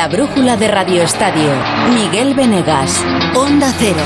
La 0.00 0.08
brújula 0.08 0.56
de 0.56 0.66
Radio 0.66 1.02
Estadio. 1.02 1.52
Miguel 1.92 2.32
Venegas. 2.32 3.04
Onda 3.34 3.70
Cero. 3.78 4.00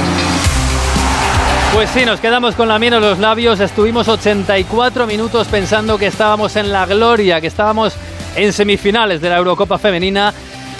Pues 1.73 1.89
sí, 1.91 2.05
nos 2.05 2.19
quedamos 2.19 2.57
con 2.57 2.67
la 2.67 2.81
miel 2.81 2.95
en 2.95 3.01
los 3.01 3.21
labios. 3.21 3.61
Estuvimos 3.61 4.09
84 4.09 5.07
minutos 5.07 5.47
pensando 5.47 5.97
que 5.97 6.09
estábamos 6.09 6.57
en 6.57 6.73
la 6.73 6.85
gloria, 6.87 7.41
que 7.41 7.47
estábamos 7.47 7.95
en 8.35 8.53
semifinales 8.53 9.21
de 9.21 9.29
la 9.29 9.37
Eurocopa 9.37 9.79
Femenina. 9.79 10.35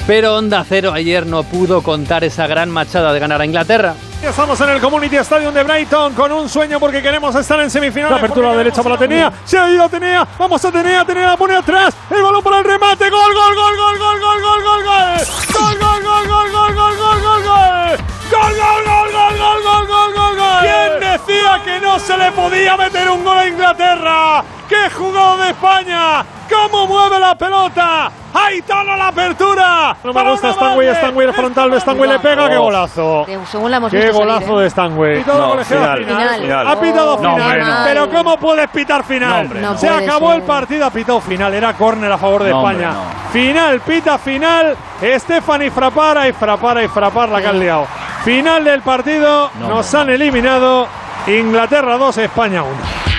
Pero 0.07 0.37
Onda 0.37 0.65
Cero 0.69 0.93
ayer 0.93 1.27
no 1.27 1.43
pudo 1.45 1.83
contar 1.83 2.25
esa 2.25 2.47
gran 2.47 2.71
machada 2.71 3.13
de 3.13 3.21
ganar 3.21 3.41
a 3.41 3.45
Inglaterra. 3.47 3.95
Estamos 4.23 4.59
en 4.63 4.71
el 4.71 4.81
Community 4.81 5.17
Stadium 5.17 5.53
de 5.53 5.63
Brighton 5.63 6.15
con 6.15 6.33
un 6.33 6.49
sueño 6.49 6.81
porque 6.81 7.03
queremos 7.03 7.35
estar 7.35 7.61
en 7.61 7.71
semifinales. 7.71 8.13
La 8.13 8.17
apertura 8.19 8.51
la 8.51 8.57
derecha 8.57 8.83
para 8.83 8.95
Atenea. 8.95 9.33
Se 9.45 9.59
ha 9.59 9.71
ido 9.71 9.85
Atenea. 9.85 10.27
Vamos 10.39 10.65
a 10.65 10.69
Atenea. 10.69 11.03
Atenea 11.03 11.27
la 11.29 11.37
pone 11.37 11.55
atrás. 11.55 11.95
El 12.11 12.23
balón 12.23 12.43
para 12.43 12.59
el 12.59 12.65
remate. 12.65 13.11
Gol, 13.11 13.35
gol, 13.35 13.55
gol, 13.55 13.77
gol, 13.77 13.99
gol, 13.99 14.21
gol, 14.21 14.43
gol, 14.43 14.63
gol, 14.63 14.85
gol. 14.85 15.27
Gol, 15.53 15.79
gol, 15.79 16.03
gol, 16.03 16.29
gol, 16.29 16.53
gol, 16.53 16.75
gol, 16.75 16.97
gol, 16.97 17.21
gol, 17.21 17.43
gol. 17.43 17.99
Gol, 18.31 18.53
gol, 18.57 18.85
gol, 18.85 19.13
gol, 19.13 19.39
gol, 19.39 19.63
gol, 19.63 19.87
gol, 19.87 20.15
gol, 20.15 20.37
gol. 20.37 20.61
¿Quién 20.63 21.01
decía 21.01 21.63
que 21.65 21.81
no 21.81 21.99
se 21.99 22.17
le 22.17 22.33
podía 22.33 22.77
meter 22.77 23.11
un 23.11 23.25
gol 23.25 23.39
a 23.39 23.47
Inglaterra? 23.47 24.45
¡Qué 24.69 24.91
jugado 24.91 25.37
de 25.39 25.51
España! 25.51 26.25
¿Cómo 26.51 26.87
mueve 26.87 27.19
la 27.21 27.35
pelota? 27.37 28.11
¡Ahí 28.35 28.59
está 28.59 28.83
la 28.85 29.09
apertura! 29.09 29.97
No 30.03 30.13
me 30.13 30.31
gusta 30.31 30.53
Stanway, 30.53 30.95
Stanway 30.95 31.27
el 31.29 31.33
frontal 31.35 31.71
de 31.71 31.81
Stanway 31.81 32.09
le 32.11 32.19
pega, 32.19 32.49
qué 32.49 32.57
golazo. 32.57 33.27
Según 33.51 33.71
la 33.71 33.77
hemos 33.77 33.91
Qué 33.91 33.99
visto 33.99 34.13
golazo 34.19 34.41
salir, 34.41 34.59
¿eh? 34.59 34.63
de 34.63 34.71
Stanway. 34.71 35.25
No, 35.27 35.65
final, 35.65 36.05
final. 36.05 36.67
Ha 36.69 36.81
pitado 36.81 37.11
No, 37.13 37.19
final. 37.19 37.41
hombre, 37.41 37.65
no. 37.65 37.75
Pero 37.85 38.11
¿cómo 38.11 38.37
puedes 38.39 38.69
pitar 38.71 39.05
final? 39.05 39.31
No, 39.31 39.41
hombre, 39.41 39.61
no. 39.61 39.79
Se 39.79 39.89
acabó 39.89 40.29
ser. 40.33 40.37
el 40.41 40.43
partido, 40.43 40.87
ha 40.87 40.91
pitado 40.91 41.21
final. 41.21 41.55
Era 41.55 41.73
córner 41.75 42.11
a 42.11 42.19
favor 42.19 42.43
de 42.43 42.51
No, 42.51 42.61
hombre, 42.61 42.75
España. 42.85 42.93
no. 42.93 43.31
Final, 43.33 43.81
pita 43.81 44.19
final. 44.19 44.77
Stephanie 45.01 45.71
Frapara 45.71 46.29
y 46.29 46.33
Frapara 46.33 46.83
y 46.83 46.89
Frapar 46.89 47.29
la 47.29 47.41
que 47.41 47.47
han 47.49 47.61
liado. 47.61 47.87
Final 48.25 48.65
del 48.65 48.83
partido. 48.83 49.51
No, 49.61 49.69
Nos 49.69 49.95
hombre, 49.95 50.15
han 50.15 50.21
eliminado. 50.21 50.89
Inglaterra 51.27 51.97
2, 51.97 52.19
España 52.19 52.63
1. 52.65 53.14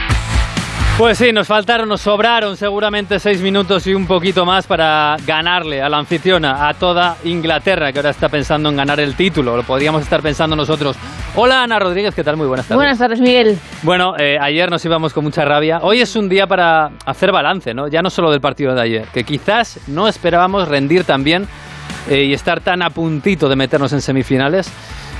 Pues 0.98 1.18
sí, 1.18 1.34
nos 1.34 1.48
faltaron, 1.48 1.90
nos 1.90 2.00
sobraron 2.00 2.56
seguramente 2.56 3.20
seis 3.20 3.42
minutos 3.42 3.86
y 3.86 3.94
un 3.94 4.08
poquito 4.08 4.46
más 4.46 4.66
para 4.66 5.18
ganarle 5.28 5.82
a 5.82 5.90
la 5.90 5.98
anfitriona, 5.98 6.70
a 6.70 6.74
toda 6.74 7.18
Inglaterra, 7.26 7.92
que 7.92 8.00
ahora 8.00 8.12
está 8.12 8.30
pensando 8.30 8.70
en 8.70 8.78
ganar 8.78 9.02
el 9.02 9.14
título. 9.14 9.58
Lo 9.58 9.64
podríamos 9.64 10.04
estar 10.04 10.22
pensando 10.22 10.56
nosotros. 10.56 10.96
Hola 11.36 11.64
Ana 11.64 11.80
Rodríguez, 11.80 12.16
¿qué 12.16 12.23
tal? 12.23 12.38
Muy 12.38 12.48
buenas 12.48 12.66
tardes. 12.66 12.78
Buenas 12.78 12.98
tardes, 12.98 13.20
Miguel. 13.20 13.60
Bueno, 13.84 14.16
eh, 14.18 14.38
ayer 14.40 14.72
nos 14.72 14.86
íbamos 14.86 15.12
con 15.12 15.26
mucha 15.26 15.44
rabia. 15.44 15.80
Hoy 15.82 16.00
es 16.00 16.16
un 16.16 16.30
día 16.30 16.48
para 16.48 16.92
hacer 17.06 17.34
balance, 17.34 17.73
¿no? 17.73 17.90
Ya 17.90 18.02
no 18.02 18.10
solo 18.10 18.32
del 18.32 18.40
partido 18.40 18.73
de 18.73 18.82
ayer, 18.82 19.08
que 19.14 19.26
quizás 19.26 19.82
no 19.88 20.08
esperábamos 20.08 20.70
rendir 20.70 21.04
tan 21.04 21.26
bien 21.26 21.46
eh, 22.10 22.23
y 22.23 22.34
estar 22.34 22.62
tan 22.62 22.82
a 22.82 22.90
puntito 22.90 23.50
de 23.50 23.58
meternos 23.58 23.92
en 23.92 24.00
semifinales. 24.00 24.72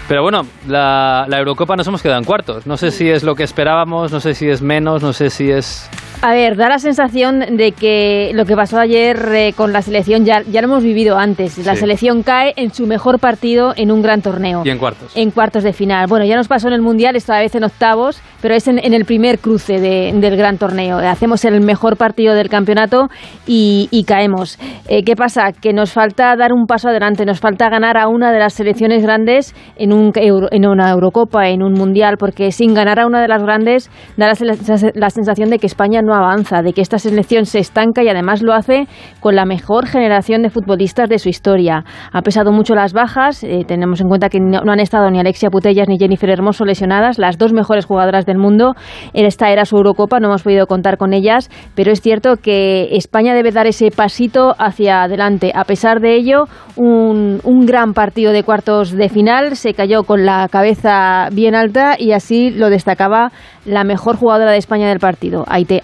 Pero 0.08 0.22
bueno, 0.22 0.46
la, 0.68 1.26
la 1.28 1.40
Eurocopa 1.40 1.76
nos 1.76 1.88
hemos 1.88 2.02
quedado 2.02 2.20
en 2.20 2.26
cuartos. 2.26 2.68
No 2.68 2.78
sé 2.78 2.92
si 2.92 3.10
es 3.10 3.24
lo 3.24 3.36
que 3.36 3.44
esperábamos, 3.44 4.12
no 4.12 4.20
sé 4.20 4.36
si 4.36 4.48
es 4.48 4.62
menos, 4.62 5.02
no 5.02 5.14
sé 5.14 5.30
si 5.30 5.50
es... 5.50 5.90
A 6.28 6.34
ver, 6.34 6.56
da 6.58 6.70
la 6.70 6.80
sensación 6.80 7.40
de 7.56 7.72
que 7.72 8.32
lo 8.34 8.46
que 8.46 8.56
pasó 8.56 8.80
ayer 8.80 9.16
eh, 9.32 9.54
con 9.56 9.72
la 9.72 9.84
selección 9.84 10.26
ya, 10.26 10.42
ya 10.42 10.60
lo 10.62 10.66
hemos 10.70 10.84
vivido 10.84 11.20
antes. 11.20 11.64
La 11.64 11.76
Sí. 11.76 11.82
selección 11.82 12.24
cae 12.24 12.52
en 12.58 12.74
su 12.74 12.88
mejor 12.88 13.20
partido 13.20 13.74
en 13.78 13.92
un 13.92 14.02
gran 14.02 14.24
torneo. 14.24 14.64
Y 14.66 14.72
en 14.72 14.80
cuartos. 14.80 15.16
En 15.16 15.30
cuartos 15.30 15.62
de 15.64 15.72
final. 15.72 16.08
Bueno, 16.10 16.26
ya 16.26 16.36
nos 16.36 16.48
pasó 16.48 16.68
en 16.68 16.74
el 16.74 16.82
Mundial, 16.82 17.16
esta 17.16 17.38
vez 17.38 17.54
en 17.54 17.64
octavos, 17.64 18.20
pero 18.42 18.56
es 18.56 18.68
en, 18.68 18.80
en 18.80 18.96
el 18.96 19.06
primer 19.06 19.38
cruce 19.38 19.80
de- 19.80 20.14
del 20.16 20.36
gran 20.36 20.58
torneo. 20.58 20.98
Hacemos 20.98 21.46
el 21.46 21.62
mejor 21.62 21.96
partido 21.96 22.34
del 22.34 22.50
campeonato 22.50 23.08
y, 23.46 23.88
y 23.92 24.04
caemos. 24.06 24.58
Eh, 24.88 25.04
¿Qué 25.04 25.16
pasa? 25.16 25.52
Que 25.52 25.74
nos 25.74 25.94
falta 25.94 26.36
dar 26.36 26.54
un 26.54 26.66
paso 26.66 26.90
adelante, 26.90 27.24
nos 27.26 27.40
falta 27.40 27.70
ganar 27.70 27.98
a 28.00 28.08
una 28.08 28.32
de 28.32 28.40
las 28.40 28.54
selecciones 28.54 29.04
grandes 29.04 29.54
en, 29.78 29.94
un, 29.94 30.12
Euro- 30.16 30.48
en 30.50 30.66
una 30.68 30.90
Eurocopa, 30.90 31.50
en 31.50 31.62
un 31.62 31.74
Mundial, 31.74 32.16
porque 32.18 32.52
sin 32.52 32.74
ganar 32.74 33.00
a 33.00 33.06
una 33.06 33.22
de 33.22 33.28
las 33.28 33.44
grandes 33.44 33.92
da 34.18 34.26
la, 34.26 34.92
la 34.96 35.10
sensación 35.12 35.52
de 35.52 35.60
que 35.60 35.68
España 35.68 36.02
no 36.02 36.15
avanza, 36.16 36.62
de 36.62 36.74
que 36.74 36.82
esta 36.82 36.98
selección 36.98 37.46
se 37.46 37.60
estanca 37.60 38.04
y 38.04 38.10
además 38.10 38.42
lo 38.42 38.54
hace 38.54 38.88
con 39.20 39.36
la 39.36 39.46
mejor 39.46 39.88
generación 39.88 40.42
de 40.42 40.50
futbolistas 40.50 41.10
de 41.10 41.20
su 41.20 41.30
historia. 41.30 41.84
Ha 42.12 42.22
pesado 42.22 42.52
mucho 42.52 42.76
las 42.76 42.94
bajas, 42.94 43.44
eh, 43.44 43.64
tenemos 43.68 44.02
en 44.02 44.08
cuenta 44.08 44.30
que 44.30 44.40
no, 44.40 44.62
no 44.62 44.72
han 44.72 44.80
estado 44.80 45.10
ni 45.10 45.20
Alexia 45.20 45.50
Putellas 45.50 45.88
ni 45.88 45.98
Jennifer 45.98 46.30
Hermoso 46.30 46.66
lesionadas, 46.66 47.18
las 47.18 47.38
dos 47.38 47.54
mejores 47.54 47.86
jugadoras 47.86 48.26
del 48.26 48.38
mundo. 48.38 48.74
Esta 49.14 49.50
era 49.50 49.66
su 49.66 49.78
Eurocopa, 49.78 50.20
no 50.20 50.28
hemos 50.28 50.44
podido 50.44 50.68
contar 50.68 50.98
con 50.98 51.14
ellas, 51.14 51.50
pero 51.76 51.92
es 51.92 52.02
cierto 52.02 52.36
que 52.38 52.90
España 52.96 53.34
debe 53.34 53.52
dar 53.52 53.68
ese 53.68 53.92
pasito 53.92 54.56
hacia 54.58 55.04
adelante. 55.04 55.52
A 55.56 55.64
pesar 55.64 56.00
de 56.00 56.16
ello, 56.16 56.46
un, 56.76 57.40
un 57.44 57.66
gran 57.66 57.94
partido 57.94 58.32
de 58.32 58.44
cuartos 58.44 58.92
de 58.92 59.10
final 59.10 59.56
se 59.56 59.74
cayó 59.74 60.04
con 60.04 60.26
la 60.26 60.48
cabeza 60.50 61.30
bien 61.32 61.56
alta 61.56 61.96
y 61.98 62.12
así 62.12 62.52
lo 62.52 62.70
destacaba 62.70 63.32
la 63.66 63.84
mejor 63.84 64.16
jugadora 64.18 64.52
de 64.52 64.58
España 64.58 64.88
del 64.88 65.00
partido, 65.00 65.44
Aite- 65.48 65.82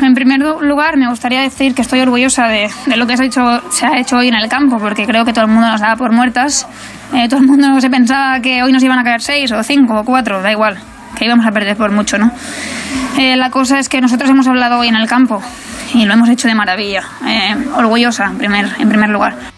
En 0.00 0.14
primer 0.14 0.40
lugar, 0.40 0.96
me 0.96 1.08
gustaría 1.08 1.42
decir 1.42 1.74
que 1.74 1.82
estoy 1.82 2.00
orgullosa 2.00 2.46
de, 2.46 2.70
de 2.86 2.96
lo 2.96 3.06
que 3.06 3.16
se 3.16 3.22
ha, 3.22 3.26
hecho, 3.26 3.70
se 3.70 3.86
ha 3.86 3.98
hecho 3.98 4.16
hoy 4.16 4.28
en 4.28 4.34
el 4.34 4.48
campo, 4.48 4.78
porque 4.78 5.06
creo 5.06 5.24
que 5.24 5.32
todo 5.32 5.46
el 5.46 5.50
mundo 5.50 5.68
nos 5.68 5.80
daba 5.80 5.96
por 5.96 6.12
muertas. 6.12 6.66
Eh, 7.14 7.28
todo 7.28 7.40
el 7.40 7.46
mundo 7.46 7.80
se 7.80 7.90
pensaba 7.90 8.40
que 8.40 8.62
hoy 8.62 8.72
nos 8.72 8.82
iban 8.82 8.98
a 8.98 9.04
caer 9.04 9.20
seis 9.20 9.50
o 9.52 9.62
cinco 9.62 10.00
o 10.00 10.04
cuatro, 10.04 10.40
da 10.42 10.52
igual, 10.52 10.78
que 11.16 11.24
íbamos 11.24 11.46
a 11.46 11.50
perder 11.50 11.76
por 11.76 11.90
mucho, 11.90 12.18
¿no? 12.18 12.30
Eh, 13.18 13.36
la 13.36 13.50
cosa 13.50 13.78
es 13.78 13.88
que 13.88 14.00
nosotros 14.00 14.30
hemos 14.30 14.46
hablado 14.46 14.78
hoy 14.78 14.88
en 14.88 14.96
el 14.96 15.08
campo 15.08 15.42
y 15.94 16.04
lo 16.04 16.14
hemos 16.14 16.28
hecho 16.28 16.48
de 16.48 16.54
maravilla. 16.54 17.02
Eh, 17.26 17.56
orgullosa, 17.74 18.26
en 18.26 18.38
primer, 18.38 18.66
en 18.78 18.88
primer 18.88 19.10
lugar. 19.10 19.57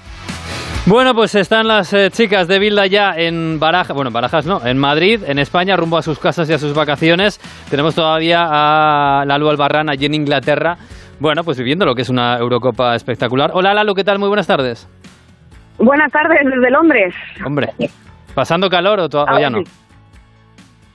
Bueno, 0.87 1.15
pues 1.15 1.35
están 1.35 1.69
las 1.69 1.93
eh, 1.93 2.11
chicas 2.11 2.49
de 2.49 2.59
Bilda 2.59 2.87
ya 2.87 3.13
en 3.15 3.61
Barajas, 3.61 3.95
bueno, 3.95 4.09
en 4.09 4.15
Barajas 4.15 4.47
no, 4.47 4.65
en 4.67 4.79
Madrid, 4.79 5.23
en 5.27 5.39
España, 5.39 5.77
rumbo 5.77 5.99
a 5.99 6.03
sus 6.03 6.19
casas 6.19 6.49
y 6.51 6.53
a 6.53 6.59
sus 6.59 6.75
vacaciones. 6.75 7.39
Tenemos 7.71 7.95
todavía 7.95 8.47
a 8.51 9.25
Lalu 9.27 9.51
Albarrán 9.51 9.91
allí 9.91 10.07
en 10.07 10.15
Inglaterra. 10.15 10.77
Bueno, 11.21 11.45
pues 11.45 11.59
viviendo 11.59 11.85
lo 11.85 11.95
que 11.95 12.03
es 12.03 12.09
una 12.09 12.39
Eurocopa 12.39 12.95
espectacular. 12.95 13.51
Hola 13.53 13.75
Lalu, 13.75 13.95
¿qué 13.95 14.05
tal? 14.05 14.19
Muy 14.19 14.29
buenas 14.29 14.47
tardes. 14.47 14.89
Buenas 15.79 16.11
tardes 16.11 16.41
desde 16.45 16.71
Londres. 16.71 17.15
Hombre, 17.45 17.69
¿pasando 18.35 18.69
calor 18.69 19.01
o, 19.01 19.05
o 19.05 19.39
ya 19.39 19.51
no? 19.51 19.59
sí. 19.59 19.65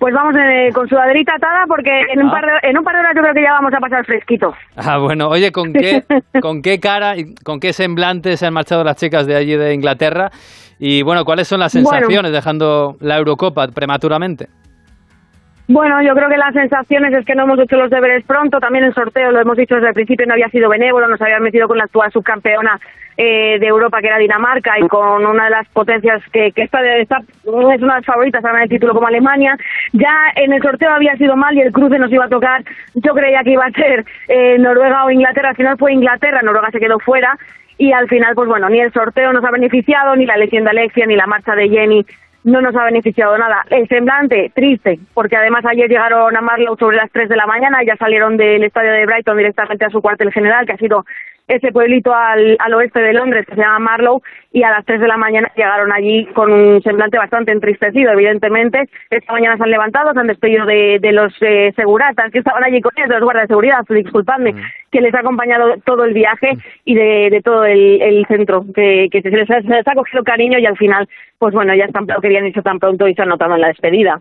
Pues 0.05 0.13
vamos 0.13 0.35
eh, 0.35 0.69
con 0.71 0.87
sudaderita 0.87 1.33
atada 1.33 1.65
porque 1.67 1.89
en 2.13 2.21
un, 2.21 2.29
Ah. 2.29 2.31
par 2.31 2.45
de, 2.45 2.69
en 2.69 2.77
un 2.77 2.83
par 2.83 2.93
de 2.93 2.99
horas 2.99 3.13
yo 3.15 3.21
creo 3.23 3.33
que 3.33 3.41
ya 3.41 3.53
vamos 3.53 3.73
a 3.73 3.79
pasar 3.79 4.05
fresquito. 4.05 4.53
Ah, 4.75 4.99
bueno, 4.99 5.29
oye, 5.29 5.51
¿con 5.51 5.73
qué, 5.73 6.03
¿con 6.43 6.61
qué 6.61 6.79
cara 6.79 7.17
y 7.17 7.33
con 7.43 7.59
qué 7.59 7.73
semblante 7.73 8.37
se 8.37 8.45
han 8.45 8.53
marchado 8.53 8.83
las 8.83 8.97
chicas 8.97 9.25
de 9.25 9.35
allí 9.35 9.55
de 9.55 9.73
Inglaterra? 9.73 10.29
Y 10.77 11.01
bueno, 11.01 11.25
¿cuáles 11.25 11.47
son 11.47 11.59
las 11.59 11.73
Bueno. 11.73 11.89
sensaciones 11.89 12.31
dejando 12.31 12.97
la 12.99 13.17
Eurocopa 13.17 13.67
prematuramente? 13.69 14.45
Bueno, 15.67 15.99
yo 16.03 16.13
creo 16.13 16.29
que 16.29 16.37
las 16.37 16.53
sensaciones 16.53 17.11
es 17.11 17.25
que 17.25 17.33
no 17.33 17.43
hemos 17.43 17.59
hecho 17.59 17.75
los 17.77 17.89
deberes 17.89 18.23
pronto. 18.25 18.59
También 18.59 18.83
el 18.85 18.93
sorteo, 18.93 19.31
lo 19.31 19.41
hemos 19.41 19.57
dicho 19.57 19.75
desde 19.75 19.87
el 19.87 19.93
principio, 19.95 20.27
no 20.27 20.33
había 20.33 20.49
sido 20.49 20.69
benévolo. 20.69 21.07
Nos 21.07 21.21
habían 21.21 21.41
metido 21.41 21.67
con 21.67 21.79
la 21.79 21.85
actual 21.85 22.11
subcampeona 22.11 22.79
eh, 23.17 23.57
de 23.59 23.65
Europa, 23.65 23.99
que 23.99 24.07
era 24.07 24.19
Dinamarca, 24.19 24.77
y 24.79 24.87
con 24.87 25.25
una 25.25 25.45
de 25.45 25.49
las 25.49 25.67
potencias 25.69 26.21
que, 26.31 26.51
que 26.51 26.61
esta 26.61 26.79
es 26.97 27.07
una 27.45 27.73
de 27.73 27.79
las 27.79 28.05
favoritas 28.05 28.43
a 28.45 28.47
ganar 28.49 28.63
el 28.63 28.69
título 28.69 28.93
como 28.93 29.07
Alemania. 29.07 29.57
Ya 29.93 30.15
en 30.35 30.53
el 30.53 30.61
sorteo 30.61 30.91
había 30.91 31.15
sido 31.15 31.35
mal 31.35 31.55
y 31.55 31.61
el 31.61 31.71
cruce 31.71 31.97
nos 31.97 32.11
iba 32.11 32.25
a 32.25 32.29
tocar. 32.29 32.63
Yo 32.93 33.15
creía 33.15 33.41
que 33.43 33.51
iba 33.51 33.65
a 33.65 33.71
ser 33.71 34.05
eh, 34.27 34.59
Noruega 34.59 35.05
o 35.05 35.09
Inglaterra. 35.09 35.49
Al 35.49 35.55
final 35.55 35.77
fue 35.79 35.93
Inglaterra, 35.93 36.43
Noruega 36.43 36.69
se 36.69 36.79
quedó 36.79 36.99
fuera. 36.99 37.39
Y 37.77 37.91
al 37.91 38.07
final, 38.07 38.35
pues 38.35 38.47
bueno, 38.47 38.69
ni 38.69 38.79
el 38.79 38.93
sorteo 38.93 39.33
nos 39.33 39.43
ha 39.43 39.51
beneficiado, 39.51 40.15
ni 40.15 40.25
la 40.25 40.37
lesión 40.37 40.63
de 40.63 40.69
Alexia, 40.69 41.05
ni 41.07 41.15
la 41.15 41.27
marcha 41.27 41.55
de 41.55 41.67
Jenny 41.67 42.05
no 42.45 42.61
nos 42.61 42.75
ha 42.75 42.85
beneficiado 42.85 43.37
nada. 43.37 43.65
El 43.69 43.87
semblante, 43.87 44.51
triste, 44.53 44.99
porque 45.13 45.35
además 45.35 45.65
ayer 45.65 45.89
llegaron 45.89 46.37
a 46.37 46.41
Marlow 46.41 46.77
sobre 46.77 46.97
las 46.97 47.11
3 47.11 47.27
de 47.27 47.35
la 47.35 47.47
mañana, 47.47 47.79
ya 47.83 47.97
salieron 47.97 48.37
del 48.37 48.63
estadio 48.63 48.91
de 48.91 49.05
Brighton 49.05 49.37
directamente 49.37 49.85
a 49.85 49.89
su 49.89 50.01
cuartel 50.01 50.31
general, 50.31 50.65
que 50.65 50.73
ha 50.73 50.77
sido 50.77 51.05
ese 51.47 51.71
pueblito 51.71 52.13
al, 52.13 52.57
al 52.59 52.73
oeste 52.73 52.99
de 52.99 53.13
Londres 53.13 53.45
que 53.47 53.55
se 53.55 53.61
llama 53.61 53.79
Marlow, 53.79 54.21
y 54.51 54.63
a 54.63 54.71
las 54.71 54.85
3 54.85 55.01
de 55.01 55.07
la 55.07 55.17
mañana 55.17 55.51
llegaron 55.55 55.91
allí 55.91 56.25
con 56.27 56.51
un 56.51 56.81
semblante 56.81 57.17
bastante 57.17 57.51
entristecido, 57.51 58.11
evidentemente. 58.11 58.89
Esta 59.09 59.33
mañana 59.33 59.57
se 59.57 59.63
han 59.63 59.69
levantado, 59.69 60.13
se 60.13 60.19
han 60.19 60.27
despedido 60.27 60.65
de, 60.65 60.99
de 61.01 61.11
los 61.11 61.33
eh, 61.41 61.73
seguratas 61.75 62.31
que 62.31 62.39
estaban 62.39 62.63
allí 62.63 62.79
con 62.81 62.93
ellos, 62.95 63.09
de 63.09 63.15
los 63.15 63.23
guardias 63.23 63.43
de 63.43 63.53
seguridad, 63.53 63.79
disculpadme, 63.89 64.53
que 64.91 65.01
les 65.01 65.13
ha 65.13 65.19
acompañado 65.19 65.75
todo 65.85 66.05
el 66.05 66.13
viaje 66.13 66.53
y 66.85 66.95
de, 66.95 67.29
de 67.29 67.41
todo 67.41 67.65
el, 67.65 68.01
el 68.01 68.25
centro, 68.27 68.65
que, 68.73 69.09
que 69.11 69.21
se, 69.21 69.29
les 69.29 69.49
ha, 69.51 69.61
se 69.61 69.67
les 69.67 69.87
ha 69.87 69.93
cogido 69.93 70.23
cariño 70.23 70.57
y 70.57 70.65
al 70.65 70.77
final, 70.77 71.07
pues 71.37 71.53
bueno, 71.53 71.75
ya 71.75 71.85
están, 71.85 72.07
querían 72.21 72.47
irse 72.47 72.61
tan 72.61 72.79
pronto 72.79 73.07
y 73.07 73.13
se 73.13 73.21
han 73.21 73.29
notado 73.29 73.55
en 73.55 73.61
la 73.61 73.67
despedida. 73.67 74.19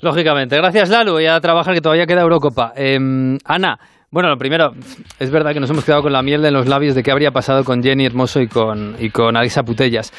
Lógicamente. 0.00 0.56
Gracias, 0.56 0.90
Lalu. 0.90 1.20
Y 1.20 1.26
a 1.26 1.40
trabajar, 1.40 1.74
que 1.74 1.80
todavía 1.80 2.06
queda 2.06 2.22
Eurocopa. 2.22 2.72
Eh, 2.76 2.98
Ana, 3.44 3.78
bueno, 4.12 4.28
lo 4.28 4.36
primero, 4.36 4.74
es 5.18 5.30
verdad 5.30 5.54
que 5.54 5.60
nos 5.60 5.70
hemos 5.70 5.86
quedado 5.86 6.02
con 6.02 6.12
la 6.12 6.22
miel 6.22 6.44
en 6.44 6.52
los 6.52 6.68
labios 6.68 6.94
de 6.94 7.02
qué 7.02 7.10
habría 7.10 7.30
pasado 7.30 7.64
con 7.64 7.82
Jenny 7.82 8.04
Hermoso 8.04 8.42
y 8.42 8.46
con, 8.46 8.94
y 8.98 9.08
con 9.08 9.38
Alisa 9.38 9.62
Putellas. 9.62 10.12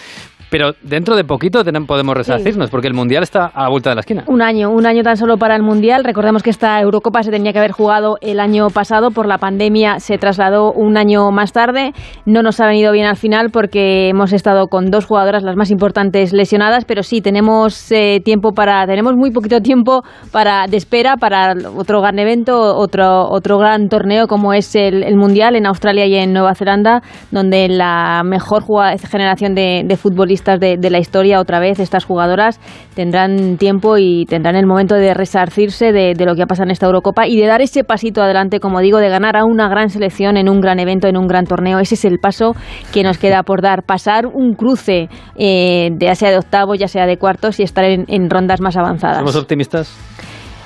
Pero 0.53 0.73
dentro 0.83 1.15
de 1.15 1.23
poquito 1.23 1.63
podemos 1.87 2.15
resarcirnos, 2.15 2.69
porque 2.69 2.85
el 2.85 2.93
Mundial 2.93 3.23
está 3.23 3.47
a 3.47 3.63
la 3.63 3.69
vuelta 3.69 3.89
de 3.89 3.95
la 3.95 4.01
esquina. 4.01 4.23
Un 4.27 4.43
año, 4.43 4.69
un 4.69 4.85
año 4.85 5.01
tan 5.01 5.17
solo 5.17 5.37
para 5.37 5.55
el 5.55 5.63
Mundial. 5.63 6.03
Recordemos 6.03 6.43
que 6.43 6.51
esta 6.51 6.79
Eurocopa 6.79 7.23
se 7.23 7.31
tenía 7.31 7.53
que 7.53 7.57
haber 7.57 7.71
jugado 7.71 8.17
el 8.21 8.39
año 8.39 8.67
pasado, 8.69 9.09
por 9.09 9.25
la 9.25 9.39
pandemia 9.39 9.99
se 9.99 10.19
trasladó 10.19 10.71
un 10.71 10.95
año 10.95 11.31
más 11.31 11.53
tarde. 11.53 11.93
No 12.27 12.43
nos 12.43 12.59
ha 12.59 12.67
venido 12.67 12.91
bien 12.91 13.07
al 13.07 13.15
final 13.15 13.49
porque 13.49 14.09
hemos 14.09 14.31
estado 14.31 14.67
con 14.67 14.91
dos 14.91 15.05
jugadoras, 15.05 15.41
las 15.41 15.55
más 15.55 15.71
importantes, 15.71 16.33
lesionadas, 16.33 16.85
pero 16.85 17.01
sí, 17.01 17.19
tenemos 17.19 17.91
eh, 17.91 18.21
tiempo 18.23 18.51
para, 18.51 18.85
tenemos 18.85 19.15
muy 19.15 19.31
poquito 19.31 19.59
tiempo 19.59 20.03
para, 20.31 20.67
de 20.67 20.77
espera 20.77 21.17
para 21.17 21.55
otro 21.75 21.99
gran 21.99 22.19
evento, 22.19 22.77
otro, 22.77 23.27
otro 23.27 23.57
gran 23.57 23.89
torneo 23.89 24.27
como 24.27 24.53
es 24.53 24.75
el, 24.75 25.15
Mundial 25.15 25.55
en 25.55 25.65
Australia 25.65 26.05
y 26.05 26.13
en 26.13 26.31
Nueva 26.31 26.53
Zelanda, 26.53 27.01
donde 27.31 27.67
la 27.69 28.21
mejor 28.23 28.63
generación 29.09 29.55
de 29.55 29.97
futbolistas 29.99 30.42
de, 30.43 30.89
la 30.89 30.99
historia 30.99 31.39
otra 31.39 31.59
vez, 31.59 31.79
estas 31.79 32.05
jugadoras 32.05 32.59
tendrán 32.95 33.57
tiempo 33.57 33.97
y 33.97 34.25
tendrán 34.25 34.55
el 34.55 34.65
momento 34.65 34.95
de 34.95 35.13
resarcirse 35.13 35.91
de, 35.91 36.13
lo 36.25 36.35
que 36.35 36.43
ha 36.43 36.45
pasado 36.45 36.65
en 36.65 36.71
esta 36.71 36.85
Eurocopa 36.85 37.27
y 37.27 37.37
de 37.37 37.47
dar 37.47 37.61
ese 37.61 37.83
pasito 37.83 38.21
adelante, 38.21 38.59
como 38.59 38.79
digo, 38.79 38.99
de 38.99 39.09
ganar 39.09 39.35
a 39.37 39.45
una 39.45 39.67
gran 39.69 39.89
selección 39.89 40.37
en 40.37 40.49
un 40.49 40.61
gran 40.61 40.79
evento, 40.79 41.07
en 41.07 41.17
un 41.17 41.27
gran 41.27 41.45
torneo. 41.45 41.79
Ese 41.79 41.95
es 41.95 42.05
el 42.05 42.19
paso 42.19 42.55
que 42.93 43.03
nos 43.03 43.17
queda 43.17 43.43
por 43.43 43.61
dar, 43.61 43.83
pasar 43.83 44.27
un 44.27 44.53
cruce, 44.53 45.09
eh, 45.37 45.91
ya 45.97 46.15
sea 46.15 46.29
de 46.29 46.37
octavos, 46.37 46.77
ya 46.77 46.87
sea 46.87 47.05
de 47.05 47.17
cuartos 47.17 47.59
y 47.59 47.63
estar 47.63 47.85
en, 47.85 48.29
rondas 48.29 48.61
más 48.61 48.77
avanzadas. 48.77 49.19
¿Somos 49.19 49.35
optimistas? 49.35 49.95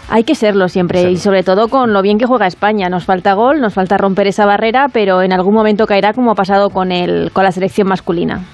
Hay 0.09 0.23
que 0.23 0.35
serlo 0.35 0.69
siempre 0.69 1.12
y 1.12 1.18
sobre 1.18 1.44
todo 1.44 1.68
con 1.68 1.91
lo 1.91 2.01
bien 2.01 2.18
que 2.18 2.25
juega 2.25 2.47
España. 2.47 2.88
Nos 2.88 3.03
falta 3.03 3.33
gol, 3.33 3.59
nos 3.59 3.73
falta 3.73 3.97
romper 3.97 4.27
esa 4.27 4.45
barrera, 4.45 4.88
pero 4.91 5.21
en 5.21 5.33
algún 5.33 5.53
momento 5.53 5.85
caerá 5.85 6.13
como 6.13 6.31
ha 6.31 6.35
pasado 6.35 6.69
con, 6.69 6.94
el, 6.94 7.31
con 7.33 7.44
la 7.44 7.51
selección 7.51 7.89
masculina. 7.89 8.45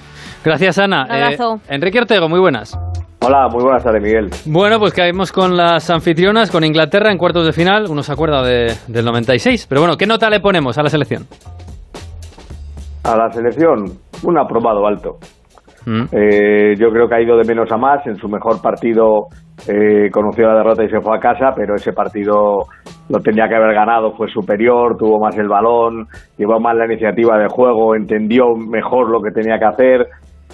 Gracias, 0.44 0.78
Ana. 0.78 1.08
Eh, 1.10 1.38
Enrique 1.70 2.00
Ortego, 2.00 2.28
muy 2.28 2.40
buenas. 2.40 2.78
Hola, 3.22 3.48
muy 3.48 3.64
buenas 3.64 3.82
tardes, 3.84 4.04
Miguel. 4.04 4.30
Bueno, 4.46 4.80
pues 4.80 4.94
caemos 4.94 5.32
con 5.32 5.56
las 5.56 5.90
anfitrionas, 5.90 6.52
con 6.52 6.66
Inglaterra 6.66 7.10
en 7.10 7.18
cuartos 7.18 7.46
de 7.46 7.54
final. 7.54 7.86
Uno 7.90 8.04
se 8.04 8.12
acuerda 8.12 8.44
de, 8.44 8.74
del 8.90 9.06
96. 9.06 9.68
Pero 9.68 9.80
bueno, 9.80 9.96
¿qué 9.96 10.06
nota 10.06 10.30
le 10.30 10.42
ponemos 10.42 10.78
a 10.78 10.84
la 10.84 10.90
selección? 10.90 11.24
A 13.06 13.16
la 13.16 13.32
selección, 13.32 13.86
un 14.24 14.38
aprobado 14.38 14.86
alto. 14.86 15.20
Mm. 15.86 16.04
Eh, 16.12 16.76
yo 16.78 16.90
creo 16.90 17.08
que 17.08 17.16
ha 17.16 17.22
ido 17.22 17.38
de 17.38 17.46
menos 17.46 17.72
a 17.72 17.78
más. 17.78 18.06
En 18.06 18.18
su 18.18 18.28
mejor 18.28 18.62
partido 18.62 19.28
eh, 19.70 20.10
conoció 20.12 20.48
la 20.48 20.56
derrota 20.56 20.84
y 20.84 20.90
se 20.90 21.00
fue 21.00 21.16
a 21.16 21.20
casa, 21.22 21.54
pero 21.56 21.76
ese 21.76 21.94
partido 21.94 22.66
lo 23.08 23.20
tenía 23.20 23.48
que 23.48 23.56
haber 23.56 23.74
ganado, 23.74 24.14
fue 24.18 24.28
superior, 24.28 24.98
tuvo 24.98 25.20
más 25.20 25.38
el 25.38 25.48
balón, 25.48 26.08
llevó 26.38 26.60
más 26.60 26.76
la 26.76 26.86
iniciativa 26.86 27.38
de 27.38 27.48
juego, 27.48 27.96
entendió 27.96 28.56
mejor 28.56 29.10
lo 29.10 29.22
que 29.22 29.32
tenía 29.32 29.58
que 29.60 29.66
hacer 29.66 30.08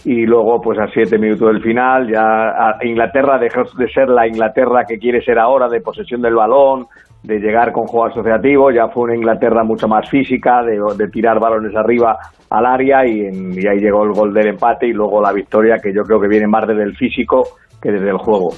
y 0.06 0.26
luego 0.26 0.62
pues 0.62 0.80
a 0.80 0.88
siete 0.88 1.18
minutos 1.18 1.52
del 1.54 1.62
final 1.62 2.08
ya 2.12 2.78
Inglaterra 2.84 3.38
dejó 3.38 3.64
de 3.78 3.90
ser 3.90 4.10
la 4.10 4.28
Inglaterra 4.28 4.84
que 4.88 4.98
quiere 4.98 5.22
ser 5.22 5.40
ahora 5.40 5.68
de 5.68 5.82
posesión 5.82 6.22
del 6.22 6.36
balón 6.36 6.86
de 7.24 7.40
llegar 7.40 7.72
con 7.72 7.86
juego 7.86 8.08
asociativo 8.08 8.72
ya 8.72 8.88
fue 8.88 9.04
una 9.04 9.16
Inglaterra 9.16 9.64
mucho 9.64 9.88
más 9.88 10.10
física 10.10 10.62
de, 10.64 11.08
tirar 11.10 11.40
balones 11.40 11.76
arriba 11.76 12.18
al 12.50 12.66
área 12.66 13.06
y, 13.06 13.22
y, 13.22 13.68
ahí 13.68 13.80
llegó 13.80 14.04
el 14.04 14.14
gol 14.14 14.34
del 14.34 14.50
empate 14.50 14.88
y 14.88 14.94
luego 14.94 15.22
la 15.22 15.34
victoria 15.34 15.78
que 15.82 15.94
yo 15.94 16.04
creo 16.04 16.20
que 16.20 16.28
viene 16.28 16.48
más 16.48 16.68
desde 16.68 16.84
el 16.84 16.96
físico 16.96 17.44
que 17.82 17.92
desde 17.92 18.10
el 18.10 18.18
juego 18.18 18.50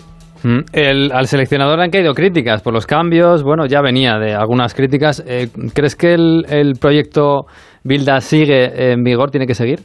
mm, 0.43 0.59
el, 0.73 1.11
al 1.11 1.25
seleccionador 1.25 1.79
han 1.79 1.89
caído 1.89 2.13
críticas 2.13 2.61
por 2.61 2.73
los 2.73 2.85
cambios. 2.85 3.43
Bueno, 3.43 3.65
ya 3.65 3.81
venía 3.81 4.17
de 4.17 4.33
algunas 4.33 4.73
críticas. 4.73 5.23
Eh, 5.27 5.47
¿Crees 5.73 5.95
que 5.95 6.13
el, 6.13 6.45
el 6.49 6.73
proyecto 6.79 7.45
Bilda 7.83 8.19
sigue 8.21 8.91
en 8.91 9.03
vigor? 9.03 9.31
¿Tiene 9.31 9.45
que 9.45 9.53
seguir? 9.53 9.79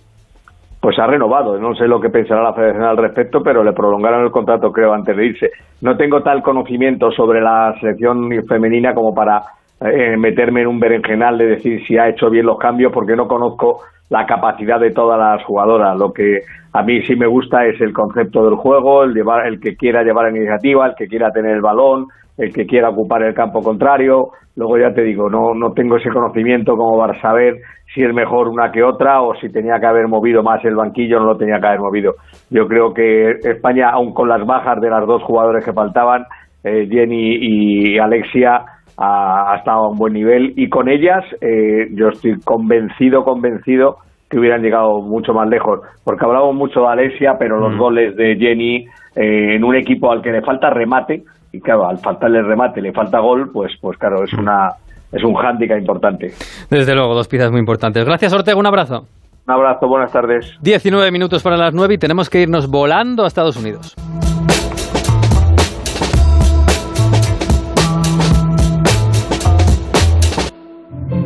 Pues 0.86 1.00
ha 1.00 1.06
renovado. 1.08 1.58
No 1.58 1.74
sé 1.74 1.88
lo 1.88 2.00
que 2.00 2.10
pensará 2.10 2.44
la 2.44 2.52
Federación 2.52 2.84
al 2.84 2.96
respecto, 2.96 3.42
pero 3.42 3.64
le 3.64 3.72
prolongaron 3.72 4.22
el 4.22 4.30
contrato, 4.30 4.70
creo, 4.70 4.92
antes 4.92 5.16
de 5.16 5.26
irse. 5.26 5.50
No 5.80 5.96
tengo 5.96 6.22
tal 6.22 6.44
conocimiento 6.44 7.10
sobre 7.10 7.40
la 7.40 7.74
selección 7.80 8.30
femenina 8.48 8.94
como 8.94 9.12
para 9.12 9.42
eh, 9.80 10.16
meterme 10.16 10.60
en 10.60 10.68
un 10.68 10.78
berenjenal 10.78 11.38
de 11.38 11.46
decir 11.46 11.84
si 11.84 11.98
ha 11.98 12.08
hecho 12.08 12.30
bien 12.30 12.46
los 12.46 12.56
cambios, 12.56 12.92
porque 12.92 13.16
no 13.16 13.26
conozco 13.26 13.80
la 14.10 14.26
capacidad 14.26 14.78
de 14.78 14.92
todas 14.92 15.18
las 15.18 15.42
jugadoras. 15.42 15.98
Lo 15.98 16.12
que 16.12 16.42
a 16.72 16.84
mí 16.84 17.02
sí 17.02 17.16
me 17.16 17.26
gusta 17.26 17.66
es 17.66 17.80
el 17.80 17.92
concepto 17.92 18.44
del 18.44 18.54
juego, 18.54 19.02
el, 19.02 19.12
llevar, 19.12 19.44
el 19.48 19.58
que 19.58 19.74
quiera 19.74 20.04
llevar 20.04 20.30
la 20.30 20.38
iniciativa, 20.38 20.86
el 20.86 20.94
que 20.94 21.08
quiera 21.08 21.32
tener 21.32 21.56
el 21.56 21.62
balón, 21.62 22.06
el 22.38 22.54
que 22.54 22.64
quiera 22.64 22.90
ocupar 22.90 23.24
el 23.24 23.34
campo 23.34 23.60
contrario. 23.60 24.28
Luego 24.56 24.78
ya 24.78 24.94
te 24.94 25.02
digo, 25.02 25.28
no, 25.28 25.54
no 25.54 25.72
tengo 25.72 25.96
ese 25.96 26.08
conocimiento 26.10 26.76
como 26.76 26.98
para 26.98 27.20
saber 27.20 27.56
si 27.94 28.02
es 28.02 28.12
mejor 28.12 28.48
una 28.48 28.72
que 28.72 28.82
otra 28.82 29.20
o 29.22 29.34
si 29.36 29.50
tenía 29.50 29.78
que 29.78 29.86
haber 29.86 30.08
movido 30.08 30.42
más 30.42 30.64
el 30.64 30.74
banquillo 30.74 31.20
no 31.20 31.26
lo 31.26 31.36
tenía 31.36 31.60
que 31.60 31.66
haber 31.66 31.80
movido. 31.80 32.14
Yo 32.50 32.66
creo 32.66 32.92
que 32.94 33.30
España, 33.42 33.90
aun 33.90 34.14
con 34.14 34.28
las 34.28 34.44
bajas 34.46 34.80
de 34.80 34.90
las 34.90 35.06
dos 35.06 35.22
jugadores 35.22 35.64
que 35.64 35.72
faltaban, 35.72 36.24
eh, 36.64 36.88
Jenny 36.90 37.36
y 37.40 37.98
Alexia, 37.98 38.64
ha, 38.98 39.56
estado 39.58 39.84
a 39.84 39.90
un 39.90 39.98
buen 39.98 40.12
nivel 40.12 40.52
y 40.56 40.68
con 40.68 40.88
ellas 40.88 41.24
eh, 41.40 41.88
yo 41.92 42.08
estoy 42.08 42.40
convencido, 42.40 43.24
convencido 43.24 43.98
que 44.30 44.38
hubieran 44.38 44.62
llegado 44.62 45.02
mucho 45.02 45.32
más 45.32 45.48
lejos, 45.48 45.80
porque 46.04 46.24
hablamos 46.24 46.54
mucho 46.54 46.80
de 46.80 46.88
Alexia, 46.88 47.36
pero 47.38 47.60
los 47.60 47.74
mm. 47.74 47.78
goles 47.78 48.16
de 48.16 48.36
Jenny 48.36 48.86
eh, 49.14 49.54
en 49.54 49.64
un 49.64 49.76
equipo 49.76 50.10
al 50.10 50.22
que 50.22 50.32
le 50.32 50.42
falta 50.42 50.70
remate, 50.70 51.22
y 51.52 51.60
claro, 51.60 51.88
al 51.88 51.98
faltarle 51.98 52.42
remate 52.42 52.80
le 52.80 52.92
falta 52.92 53.18
gol, 53.20 53.50
pues, 53.52 53.72
pues 53.80 53.98
claro, 53.98 54.24
es 54.24 54.32
una 54.32 54.70
es 55.12 55.22
un 55.24 55.34
hándicap 55.34 55.78
importante. 55.78 56.32
Desde 56.68 56.94
luego, 56.94 57.14
dos 57.14 57.28
piezas 57.28 57.50
muy 57.50 57.60
importantes. 57.60 58.04
Gracias, 58.04 58.32
Ortega, 58.32 58.56
un 58.56 58.66
abrazo. 58.66 59.06
Un 59.46 59.54
abrazo, 59.54 59.86
buenas 59.86 60.12
tardes. 60.12 60.58
19 60.60 61.10
minutos 61.12 61.42
para 61.42 61.56
las 61.56 61.72
9 61.72 61.94
y 61.94 61.98
tenemos 61.98 62.28
que 62.28 62.40
irnos 62.40 62.68
volando 62.68 63.24
a 63.24 63.28
Estados 63.28 63.56
Unidos. 63.56 63.94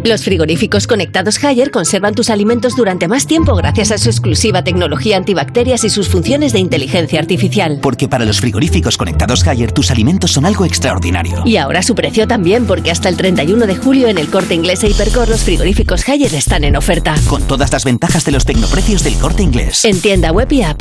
Los 0.05 0.25
frigoríficos 0.25 0.87
conectados 0.87 1.43
Haier 1.45 1.71
conservan 1.71 2.15
tus 2.15 2.31
alimentos 2.31 2.75
durante 2.75 3.07
más 3.07 3.27
tiempo 3.27 3.55
gracias 3.55 3.91
a 3.93 3.99
su 3.99 4.09
exclusiva 4.09 4.65
tecnología 4.65 5.19
antibacterias 5.19 5.85
y 5.85 5.91
sus 5.91 6.09
funciones 6.09 6.55
de 6.55 6.59
inteligencia 6.59 7.21
artificial. 7.21 7.81
Porque 7.83 8.09
para 8.09 8.25
los 8.25 8.41
frigoríficos 8.41 8.97
conectados 8.97 9.47
Haier 9.47 9.73
tus 9.73 9.91
alimentos 9.91 10.33
son 10.33 10.47
algo 10.47 10.65
extraordinario. 10.65 11.43
Y 11.45 11.59
ahora 11.59 11.83
su 11.83 11.95
precio 11.95 12.27
también, 12.27 12.67
porque 12.67 12.91
hasta 12.91 13.11
el 13.11 13.17
31 13.17 13.67
de 13.67 13.77
julio 13.77 14.09
en 14.09 14.17
el 14.17 14.31
corte 14.31 14.55
inglés 14.55 14.83
e 14.85 14.89
Hipercor 14.89 15.29
los 15.29 15.43
frigoríficos 15.43 16.09
Haier 16.09 16.35
están 16.35 16.65
en 16.65 16.77
oferta. 16.77 17.15
Con 17.29 17.43
todas 17.43 17.71
las 17.71 17.85
ventajas 17.85 18.25
de 18.25 18.33
los 18.33 18.47
tecnoprecios 18.47 19.05
del 19.05 19.17
corte 19.19 19.43
inglés. 19.43 19.85
En 19.85 20.01
tienda 20.01 20.33
web 20.33 20.51
y 20.51 20.63
app. 20.63 20.81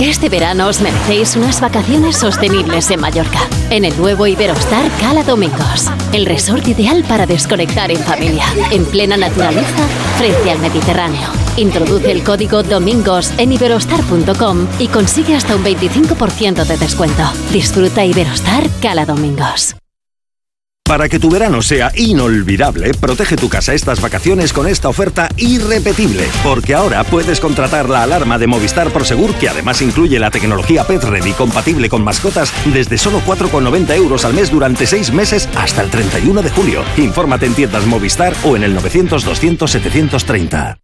Este 0.00 0.28
verano 0.28 0.66
os 0.66 0.80
merecéis 0.80 1.36
unas 1.36 1.60
vacaciones 1.60 2.16
sostenibles 2.16 2.90
en 2.90 3.00
Mallorca, 3.00 3.48
en 3.70 3.84
el 3.84 3.96
nuevo 3.96 4.26
Iberostar 4.26 4.90
Cala 5.00 5.22
Domingos, 5.22 5.88
el 6.12 6.26
resort 6.26 6.66
ideal 6.66 7.04
para 7.08 7.26
desconectar 7.26 7.90
en 7.92 7.98
familia, 7.98 8.44
en 8.72 8.84
plena 8.86 9.16
naturaleza, 9.16 9.86
frente 10.18 10.50
al 10.50 10.58
Mediterráneo. 10.58 11.28
Introduce 11.56 12.10
el 12.10 12.24
código 12.24 12.62
DOMINGOS 12.62 13.32
en 13.38 13.52
iberostar.com 13.52 14.66
y 14.80 14.88
consigue 14.88 15.36
hasta 15.36 15.54
un 15.54 15.64
25% 15.64 16.64
de 16.64 16.76
descuento. 16.76 17.22
Disfruta 17.52 18.04
Iberostar 18.04 18.68
Cala 18.82 19.06
Domingos. 19.06 19.76
Para 20.86 21.08
que 21.08 21.18
tu 21.18 21.30
verano 21.30 21.62
sea 21.62 21.90
inolvidable, 21.96 22.92
protege 22.92 23.36
tu 23.36 23.48
casa 23.48 23.72
estas 23.72 24.02
vacaciones 24.02 24.52
con 24.52 24.68
esta 24.68 24.90
oferta 24.90 25.30
irrepetible, 25.38 26.26
porque 26.42 26.74
ahora 26.74 27.02
puedes 27.04 27.40
contratar 27.40 27.88
la 27.88 28.02
alarma 28.02 28.36
de 28.36 28.46
Movistar 28.46 28.90
Prosegur 28.90 29.34
que 29.36 29.48
además 29.48 29.80
incluye 29.80 30.18
la 30.18 30.30
tecnología 30.30 30.84
Pet 30.84 31.02
Ready 31.02 31.32
compatible 31.32 31.88
con 31.88 32.04
mascotas 32.04 32.52
desde 32.66 32.98
solo 32.98 33.22
4,90 33.26 33.96
euros 33.96 34.26
al 34.26 34.34
mes 34.34 34.50
durante 34.50 34.86
6 34.86 35.10
meses 35.14 35.48
hasta 35.56 35.80
el 35.80 35.88
31 35.88 36.42
de 36.42 36.50
julio. 36.50 36.82
Infórmate 36.98 37.46
en 37.46 37.54
tiendas 37.54 37.86
Movistar 37.86 38.34
o 38.44 38.54
en 38.54 38.64
el 38.64 38.74
900 38.74 39.24
200 39.24 39.70
730. 39.70 40.83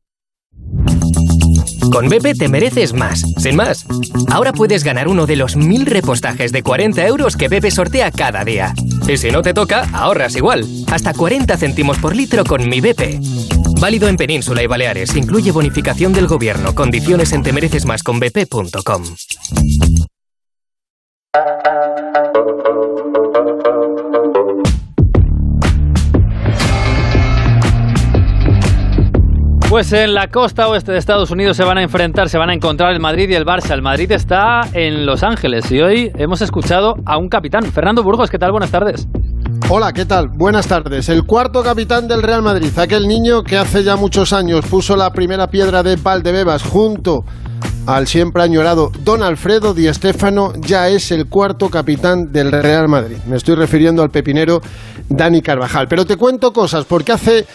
Con 1.90 2.08
BP 2.08 2.38
te 2.38 2.48
mereces 2.48 2.92
más, 2.92 3.24
sin 3.38 3.56
más. 3.56 3.84
Ahora 4.30 4.52
puedes 4.52 4.84
ganar 4.84 5.08
uno 5.08 5.26
de 5.26 5.36
los 5.36 5.56
mil 5.56 5.86
repostajes 5.86 6.52
de 6.52 6.62
40 6.62 7.06
euros 7.06 7.36
que 7.36 7.48
BP 7.48 7.70
sortea 7.70 8.10
cada 8.10 8.44
día. 8.44 8.74
Y 9.08 9.16
si 9.16 9.30
no 9.30 9.42
te 9.42 9.54
toca, 9.54 9.88
ahorras 9.92 10.36
igual. 10.36 10.64
Hasta 10.90 11.12
40 11.12 11.56
céntimos 11.56 11.98
por 11.98 12.14
litro 12.14 12.44
con 12.44 12.68
mi 12.68 12.80
BP. 12.80 13.20
Válido 13.80 14.08
en 14.08 14.16
Península 14.16 14.62
y 14.62 14.66
Baleares. 14.66 15.16
Incluye 15.16 15.50
bonificación 15.52 16.12
del 16.12 16.26
gobierno. 16.26 16.74
Condiciones 16.74 17.32
en 17.32 17.42
temerecesmasconbp.com. 17.42 19.02
Pues 29.70 29.92
en 29.92 30.14
la 30.14 30.26
costa 30.26 30.66
oeste 30.66 30.90
de 30.90 30.98
Estados 30.98 31.30
Unidos 31.30 31.56
se 31.56 31.62
van 31.62 31.78
a 31.78 31.82
enfrentar, 31.82 32.28
se 32.28 32.36
van 32.36 32.50
a 32.50 32.54
encontrar 32.54 32.92
el 32.92 32.98
Madrid 32.98 33.30
y 33.30 33.34
el 33.34 33.46
Barça. 33.46 33.70
El 33.72 33.82
Madrid 33.82 34.10
está 34.10 34.62
en 34.72 35.06
Los 35.06 35.22
Ángeles 35.22 35.70
y 35.70 35.80
hoy 35.80 36.10
hemos 36.16 36.42
escuchado 36.42 36.96
a 37.06 37.16
un 37.16 37.28
capitán, 37.28 37.62
Fernando 37.62 38.02
Burgos. 38.02 38.30
¿Qué 38.30 38.38
tal? 38.40 38.50
Buenas 38.50 38.72
tardes. 38.72 39.06
Hola, 39.68 39.92
¿qué 39.92 40.06
tal? 40.06 40.26
Buenas 40.26 40.66
tardes. 40.66 41.08
El 41.08 41.24
cuarto 41.24 41.62
capitán 41.62 42.08
del 42.08 42.20
Real 42.20 42.42
Madrid, 42.42 42.76
aquel 42.76 43.06
niño 43.06 43.44
que 43.44 43.58
hace 43.58 43.84
ya 43.84 43.94
muchos 43.94 44.32
años 44.32 44.66
puso 44.66 44.96
la 44.96 45.12
primera 45.12 45.46
piedra 45.46 45.84
de 45.84 45.94
Valdebebas 45.94 46.64
junto 46.64 47.24
al 47.86 48.08
siempre 48.08 48.42
añorado 48.42 48.90
Don 49.04 49.22
Alfredo 49.22 49.72
Di 49.72 49.86
Stéfano, 49.94 50.52
ya 50.56 50.88
es 50.88 51.12
el 51.12 51.28
cuarto 51.28 51.70
capitán 51.70 52.32
del 52.32 52.50
Real 52.50 52.88
Madrid. 52.88 53.18
Me 53.28 53.36
estoy 53.36 53.54
refiriendo 53.54 54.02
al 54.02 54.10
pepinero 54.10 54.60
Dani 55.08 55.40
Carvajal. 55.42 55.86
Pero 55.86 56.04
te 56.04 56.16
cuento 56.16 56.52
cosas, 56.52 56.86
porque 56.86 57.12
hace 57.12 57.46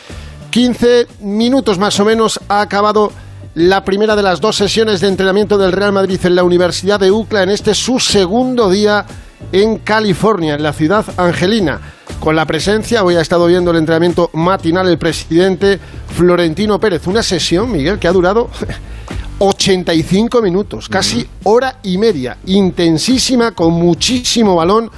15 0.56 1.08
minutos 1.20 1.78
más 1.78 2.00
o 2.00 2.06
menos 2.06 2.40
ha 2.48 2.62
acabado 2.62 3.12
la 3.56 3.84
primera 3.84 4.16
de 4.16 4.24
las 4.24 4.40
dos 4.40 4.56
sesiones 4.56 5.02
de 5.02 5.10
entrenamiento 5.10 5.58
del 5.58 5.74
Real 5.74 5.92
Madrid 5.92 6.18
en 6.24 6.34
la 6.34 6.46
Universidad 6.46 6.98
de 6.98 7.12
UCLA 7.12 7.44
en 7.44 7.50
este 7.50 7.76
su 7.76 8.00
segundo 8.00 8.70
día 8.70 9.06
en 9.52 9.80
California, 9.80 10.56
en 10.56 10.64
la 10.64 10.72
ciudad 10.72 11.04
angelina. 11.18 11.82
Con 12.22 12.38
la 12.38 12.46
presencia, 12.46 13.04
hoy 13.04 13.16
ha 13.18 13.22
estado 13.22 13.48
viendo 13.48 13.72
el 13.72 13.78
entrenamiento 13.80 14.30
matinal 14.32 14.88
el 14.88 14.98
presidente 14.98 15.78
Florentino 16.16 16.80
Pérez. 16.80 17.06
Una 17.08 17.22
sesión, 17.22 17.70
Miguel, 17.70 18.00
que 18.00 18.08
ha 18.08 18.14
durado 18.14 18.50
85 19.40 20.42
minutos, 20.42 20.88
casi 20.88 21.28
hora 21.44 21.80
y 21.84 21.98
media, 21.98 22.38
intensísima, 22.46 23.52
con 23.52 23.74
muchísimo 23.74 24.56
balón 24.56 24.90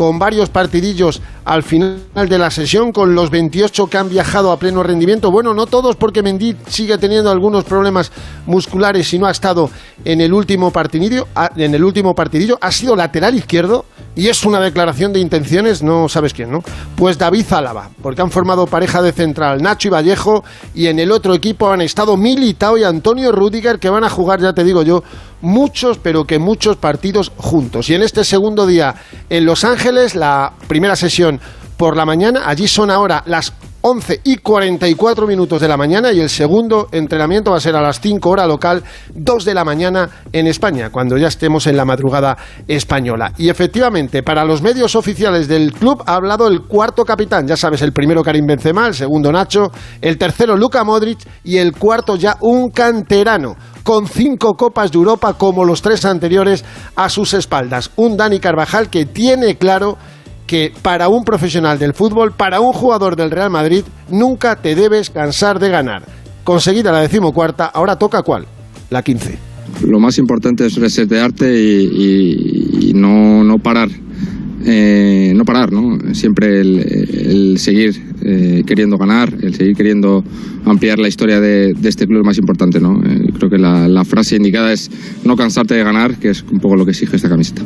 con 0.00 0.18
varios 0.18 0.48
partidillos 0.48 1.20
al 1.50 1.64
final 1.64 1.98
de 2.28 2.38
la 2.38 2.48
sesión, 2.48 2.92
con 2.92 3.16
los 3.16 3.28
28 3.28 3.88
que 3.88 3.98
han 3.98 4.08
viajado 4.08 4.52
a 4.52 4.58
pleno 4.60 4.84
rendimiento. 4.84 5.32
Bueno, 5.32 5.52
no 5.52 5.66
todos, 5.66 5.96
porque 5.96 6.22
Mendy 6.22 6.54
sigue 6.68 6.96
teniendo 6.96 7.28
algunos 7.28 7.64
problemas 7.64 8.12
musculares 8.46 9.12
y 9.12 9.18
no 9.18 9.26
ha 9.26 9.32
estado 9.32 9.68
en 10.04 10.20
el 10.20 10.32
último 10.32 10.70
partidillo. 10.70 11.26
En 11.56 11.74
el 11.74 11.82
último 11.82 12.14
partidillo 12.14 12.56
ha 12.60 12.70
sido 12.70 12.94
lateral 12.94 13.34
izquierdo 13.34 13.84
y 14.14 14.28
es 14.28 14.44
una 14.44 14.60
declaración 14.60 15.12
de 15.12 15.18
intenciones, 15.18 15.82
no 15.82 16.08
sabes 16.08 16.34
quién, 16.34 16.52
¿no? 16.52 16.62
Pues 16.94 17.18
David 17.18 17.44
Zálava, 17.44 17.90
porque 18.00 18.22
han 18.22 18.30
formado 18.30 18.68
pareja 18.68 19.02
de 19.02 19.10
central 19.10 19.60
Nacho 19.60 19.88
y 19.88 19.90
Vallejo 19.90 20.44
y 20.72 20.86
en 20.86 21.00
el 21.00 21.10
otro 21.10 21.34
equipo 21.34 21.68
han 21.70 21.80
estado 21.80 22.16
Militao 22.16 22.78
y 22.78 22.84
Antonio 22.84 23.32
Rudiger 23.32 23.80
que 23.80 23.90
van 23.90 24.04
a 24.04 24.10
jugar, 24.10 24.40
ya 24.40 24.52
te 24.52 24.62
digo 24.62 24.82
yo, 24.82 25.02
muchos, 25.40 25.98
pero 25.98 26.24
que 26.24 26.38
muchos 26.38 26.76
partidos 26.76 27.32
juntos. 27.36 27.88
Y 27.88 27.94
en 27.94 28.02
este 28.02 28.24
segundo 28.24 28.66
día 28.66 28.94
en 29.28 29.44
Los 29.44 29.64
Ángeles, 29.64 30.14
la 30.14 30.52
primera 30.68 30.96
sesión 30.96 31.39
por 31.80 31.96
la 31.96 32.04
mañana, 32.04 32.42
allí 32.44 32.68
son 32.68 32.90
ahora 32.90 33.22
las 33.24 33.54
11 33.80 34.20
y 34.24 34.36
44 34.36 35.26
minutos 35.26 35.62
de 35.62 35.66
la 35.66 35.78
mañana 35.78 36.12
y 36.12 36.20
el 36.20 36.28
segundo 36.28 36.88
entrenamiento 36.92 37.52
va 37.52 37.56
a 37.56 37.60
ser 37.60 37.74
a 37.74 37.80
las 37.80 38.02
5 38.02 38.28
hora 38.28 38.46
local, 38.46 38.84
2 39.14 39.44
de 39.46 39.54
la 39.54 39.64
mañana 39.64 40.10
en 40.30 40.46
España, 40.46 40.90
cuando 40.90 41.16
ya 41.16 41.28
estemos 41.28 41.66
en 41.66 41.78
la 41.78 41.86
madrugada 41.86 42.36
española. 42.68 43.32
Y 43.38 43.48
efectivamente, 43.48 44.22
para 44.22 44.44
los 44.44 44.60
medios 44.60 44.94
oficiales 44.94 45.48
del 45.48 45.72
club 45.72 46.02
ha 46.04 46.16
hablado 46.16 46.48
el 46.48 46.66
cuarto 46.66 47.06
capitán, 47.06 47.48
ya 47.48 47.56
sabes, 47.56 47.80
el 47.80 47.94
primero 47.94 48.22
Karim 48.22 48.44
Benzema, 48.44 48.86
el 48.86 48.94
segundo 48.94 49.32
Nacho, 49.32 49.72
el 50.02 50.18
tercero 50.18 50.58
Luka 50.58 50.84
Modric 50.84 51.20
y 51.44 51.56
el 51.56 51.72
cuarto 51.72 52.16
ya 52.16 52.36
un 52.40 52.68
canterano 52.68 53.56
con 53.84 54.06
cinco 54.06 54.52
copas 54.52 54.92
de 54.92 54.98
Europa 54.98 55.32
como 55.32 55.64
los 55.64 55.80
tres 55.80 56.04
anteriores 56.04 56.62
a 56.94 57.08
sus 57.08 57.32
espaldas. 57.32 57.90
Un 57.96 58.18
Dani 58.18 58.38
Carvajal 58.38 58.90
que 58.90 59.06
tiene 59.06 59.56
claro 59.56 59.96
que 60.50 60.72
para 60.82 61.08
un 61.08 61.22
profesional 61.22 61.78
del 61.78 61.94
fútbol, 61.94 62.32
para 62.32 62.58
un 62.58 62.72
jugador 62.72 63.14
del 63.14 63.30
Real 63.30 63.50
Madrid, 63.50 63.84
nunca 64.10 64.56
te 64.56 64.74
debes 64.74 65.08
cansar 65.08 65.60
de 65.60 65.68
ganar. 65.68 66.02
Conseguida 66.42 66.90
la 66.90 67.02
decimocuarta, 67.02 67.66
ahora 67.66 67.94
toca 67.94 68.22
cuál? 68.22 68.46
La 68.90 69.00
quince. 69.04 69.38
Lo 69.86 70.00
más 70.00 70.18
importante 70.18 70.66
es 70.66 70.74
resetearte 70.74 71.56
y, 71.56 72.90
no, 72.96 73.44
no 73.44 73.58
parar. 73.58 73.90
Eh, 74.66 75.32
no 75.36 75.44
parar, 75.44 75.70
¿no? 75.70 75.96
Siempre 76.14 76.62
el, 76.62 77.54
seguir 77.58 77.94
eh, 78.24 78.64
queriendo 78.66 78.98
ganar, 78.98 79.32
el 79.40 79.54
seguir 79.54 79.76
queriendo 79.76 80.24
ampliar 80.64 80.98
la 80.98 81.06
historia 81.06 81.38
de, 81.38 81.76
este 81.84 82.08
club 82.08 82.22
es 82.22 82.26
más 82.26 82.38
importante, 82.38 82.80
¿no? 82.80 83.00
Eh, 83.04 83.30
creo 83.38 83.48
que 83.48 83.58
la 83.58 84.04
frase 84.04 84.34
indicada 84.34 84.72
es 84.72 84.90
no 85.24 85.36
cansarte 85.36 85.76
de 85.76 85.84
ganar, 85.84 86.16
que 86.16 86.30
es 86.30 86.42
un 86.42 86.58
poco 86.58 86.74
lo 86.74 86.84
que 86.84 86.90
exige 86.90 87.14
esta 87.14 87.28
camiseta. 87.28 87.62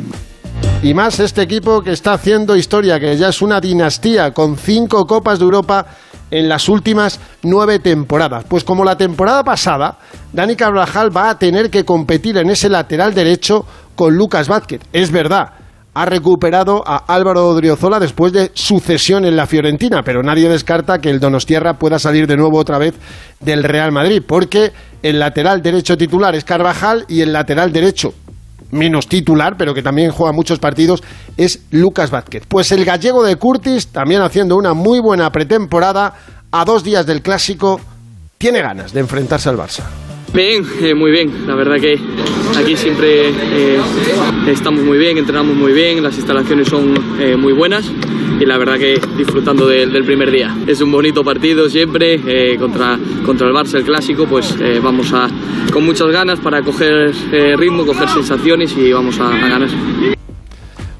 Y 0.81 0.93
más 0.93 1.19
este 1.19 1.41
equipo 1.41 1.81
que 1.81 1.91
está 1.91 2.13
haciendo 2.13 2.55
historia, 2.55 2.99
que 2.99 3.17
ya 3.17 3.29
es 3.29 3.41
una 3.41 3.59
dinastía 3.59 4.31
con 4.31 4.55
cinco 4.55 5.05
Copas 5.05 5.39
de 5.39 5.45
Europa 5.45 5.85
en 6.29 6.47
las 6.47 6.69
últimas 6.69 7.19
nueve 7.41 7.79
temporadas. 7.79 8.45
Pues 8.47 8.63
como 8.63 8.83
la 8.83 8.95
temporada 8.95 9.43
pasada, 9.43 9.97
Dani 10.31 10.55
Carvajal 10.55 11.15
va 11.15 11.29
a 11.31 11.39
tener 11.39 11.69
que 11.69 11.85
competir 11.85 12.37
en 12.37 12.49
ese 12.49 12.69
lateral 12.69 13.13
derecho 13.13 13.65
con 13.95 14.15
Lucas 14.15 14.47
Vázquez. 14.47 14.81
Es 14.93 15.11
verdad, 15.11 15.53
ha 15.95 16.05
recuperado 16.05 16.83
a 16.85 16.97
Álvaro 16.97 17.47
Odriozola 17.47 17.99
después 17.99 18.33
de 18.33 18.51
su 18.53 18.79
cesión 18.79 19.25
en 19.25 19.35
la 19.35 19.47
Fiorentina, 19.47 20.03
pero 20.03 20.21
nadie 20.21 20.49
descarta 20.49 20.99
que 20.99 21.09
el 21.09 21.19
Donostierra 21.19 21.79
pueda 21.79 21.97
salir 21.97 22.27
de 22.27 22.37
nuevo 22.37 22.59
otra 22.59 22.77
vez 22.77 22.93
del 23.39 23.63
Real 23.63 23.91
Madrid, 23.91 24.21
porque 24.27 24.71
el 25.01 25.19
lateral 25.19 25.61
derecho 25.61 25.97
titular 25.97 26.35
es 26.35 26.43
Carvajal 26.43 27.05
y 27.07 27.21
el 27.21 27.31
lateral 27.33 27.71
derecho 27.71 28.13
menos 28.71 29.07
titular, 29.07 29.55
pero 29.57 29.73
que 29.73 29.81
también 29.81 30.11
juega 30.11 30.33
muchos 30.33 30.59
partidos, 30.59 31.03
es 31.37 31.61
Lucas 31.71 32.11
Vázquez. 32.11 32.43
Pues 32.47 32.71
el 32.71 32.85
gallego 32.85 33.23
de 33.23 33.35
Curtis, 33.35 33.87
también 33.87 34.21
haciendo 34.21 34.55
una 34.55 34.73
muy 34.73 34.99
buena 34.99 35.31
pretemporada, 35.31 36.13
a 36.51 36.65
dos 36.65 36.83
días 36.83 37.05
del 37.05 37.21
clásico, 37.21 37.81
tiene 38.37 38.61
ganas 38.61 38.93
de 38.93 39.01
enfrentarse 39.01 39.49
al 39.49 39.57
Barça. 39.57 39.83
Bien, 40.33 40.65
eh, 40.81 40.93
muy 40.93 41.11
bien. 41.11 41.47
La 41.47 41.55
verdad 41.55 41.79
que 41.79 41.99
aquí 42.57 42.75
siempre 42.75 43.29
eh, 43.29 43.79
estamos 44.47 44.83
muy 44.83 44.97
bien, 44.97 45.17
entrenamos 45.17 45.55
muy 45.55 45.71
bien, 45.71 46.03
las 46.03 46.15
instalaciones 46.15 46.67
son 46.67 46.93
eh, 47.19 47.35
muy 47.35 47.53
buenas 47.53 47.85
y 48.39 48.45
la 48.45 48.57
verdad 48.57 48.77
que 48.77 48.99
disfrutando 49.17 49.67
del 49.67 50.03
primer 50.03 50.29
día. 50.31 50.55
Es 50.67 50.81
un 50.81 50.91
bonito 50.91 51.23
partido 51.23 51.69
siempre 51.69 52.57
contra, 52.57 52.99
contra 53.25 53.47
el 53.47 53.53
Barça, 53.53 53.75
el 53.75 53.85
clásico, 53.85 54.25
pues 54.25 54.57
vamos 54.83 55.13
a, 55.13 55.29
con 55.71 55.85
muchas 55.85 56.09
ganas 56.09 56.41
para 56.41 56.61
coger 56.61 57.13
ritmo, 57.57 57.85
coger 57.85 58.09
sensaciones 58.09 58.75
y 58.77 58.91
vamos 58.91 59.17
a, 59.21 59.29
a 59.29 59.47
ganar. 59.47 59.69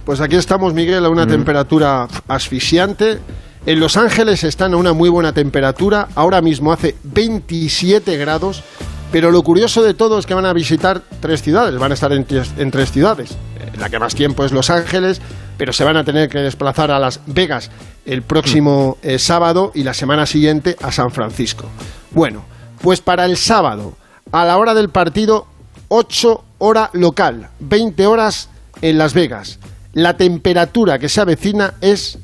Pues 0.05 0.21
aquí 0.21 0.37
estamos, 0.37 0.73
Miguel, 0.73 1.03
a 1.03 1.09
una 1.09 1.27
temperatura 1.27 2.07
asfixiante. 2.29 3.19
En 3.65 3.79
Los 3.79 3.97
Ángeles 3.97 4.43
están 4.43 4.75
a 4.75 4.77
una 4.77 4.93
muy 4.93 5.09
buena 5.09 5.33
temperatura. 5.33 6.07
Ahora 6.13 6.39
mismo 6.39 6.71
hace 6.71 6.95
27 7.03 8.15
grados. 8.15 8.63
Pero 9.11 9.31
lo 9.31 9.43
curioso 9.43 9.83
de 9.83 9.93
todo 9.93 10.19
es 10.19 10.25
que 10.25 10.33
van 10.33 10.45
a 10.45 10.53
visitar 10.53 11.01
tres 11.19 11.41
ciudades, 11.41 11.79
van 11.79 11.91
a 11.91 11.93
estar 11.93 12.11
en, 12.11 12.25
tres 12.25 12.91
ciudades. 12.91 13.31
Eh, 13.31 13.71
la 13.77 13.89
que 13.89 13.99
más 13.99 14.15
tiempo 14.15 14.43
es 14.43 14.51
Los 14.51 14.69
Ángeles, 14.69 15.21
pero 15.57 15.71
se 15.71 15.83
van 15.83 15.97
a 15.97 16.03
tener 16.03 16.29
que 16.29 16.39
desplazar 16.39 16.91
a 16.91 16.99
Las 16.99 17.21
Vegas 17.25 17.71
el 18.05 18.23
próximo 18.23 18.97
eh, 19.01 19.19
sábado 19.19 19.71
y 19.73 19.83
la 19.83 19.93
semana 19.93 20.25
siguiente 20.25 20.75
a 20.81 20.91
San 20.91 21.11
Francisco. 21.11 21.65
Bueno, 22.11 22.43
pues 22.81 23.01
para 23.01 23.25
el 23.25 23.37
sábado, 23.37 23.93
a 24.31 24.43
la 24.45 24.57
hora 24.57 24.73
del 24.73 24.89
partido, 24.89 25.47
8 25.87 26.43
hora 26.57 26.89
local, 26.93 27.49
20 27.59 28.05
horas 28.07 28.49
en 28.81 28.97
Las 28.97 29.13
Vegas. 29.13 29.59
La 29.93 30.17
temperatura 30.17 30.99
que 30.99 31.09
se 31.09 31.21
avecina 31.21 31.75
es 31.79 32.19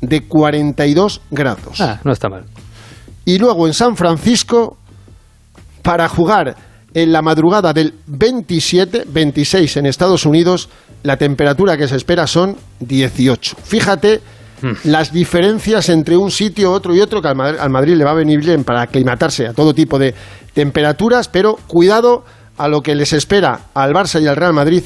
de 0.00 0.26
42 0.26 1.20
grados. 1.30 1.80
Ah, 1.80 2.00
no 2.04 2.12
está 2.12 2.28
mal. 2.28 2.44
Y 3.24 3.38
luego 3.38 3.66
en 3.66 3.74
San 3.74 3.96
Francisco 3.96 4.78
para 5.88 6.06
jugar 6.06 6.54
en 6.92 7.12
la 7.12 7.22
madrugada 7.22 7.72
del 7.72 7.94
27, 8.08 9.04
26 9.08 9.78
en 9.78 9.86
Estados 9.86 10.26
Unidos, 10.26 10.68
la 11.02 11.16
temperatura 11.16 11.78
que 11.78 11.88
se 11.88 11.96
espera 11.96 12.26
son 12.26 12.58
18. 12.80 13.56
Fíjate 13.64 14.20
hmm. 14.60 14.72
las 14.84 15.14
diferencias 15.14 15.88
entre 15.88 16.18
un 16.18 16.30
sitio, 16.30 16.72
otro 16.72 16.94
y 16.94 17.00
otro, 17.00 17.22
que 17.22 17.28
al 17.28 17.36
Madrid, 17.36 17.58
al 17.58 17.70
Madrid 17.70 17.94
le 17.94 18.04
va 18.04 18.10
a 18.10 18.16
venir 18.16 18.38
bien 18.40 18.64
para 18.64 18.82
aclimatarse 18.82 19.46
a 19.46 19.54
todo 19.54 19.72
tipo 19.72 19.98
de 19.98 20.14
temperaturas, 20.52 21.28
pero 21.28 21.56
cuidado 21.66 22.22
a 22.58 22.68
lo 22.68 22.82
que 22.82 22.94
les 22.94 23.14
espera 23.14 23.58
al 23.72 23.94
Barça 23.94 24.20
y 24.20 24.26
al 24.26 24.36
Real 24.36 24.52
Madrid 24.52 24.82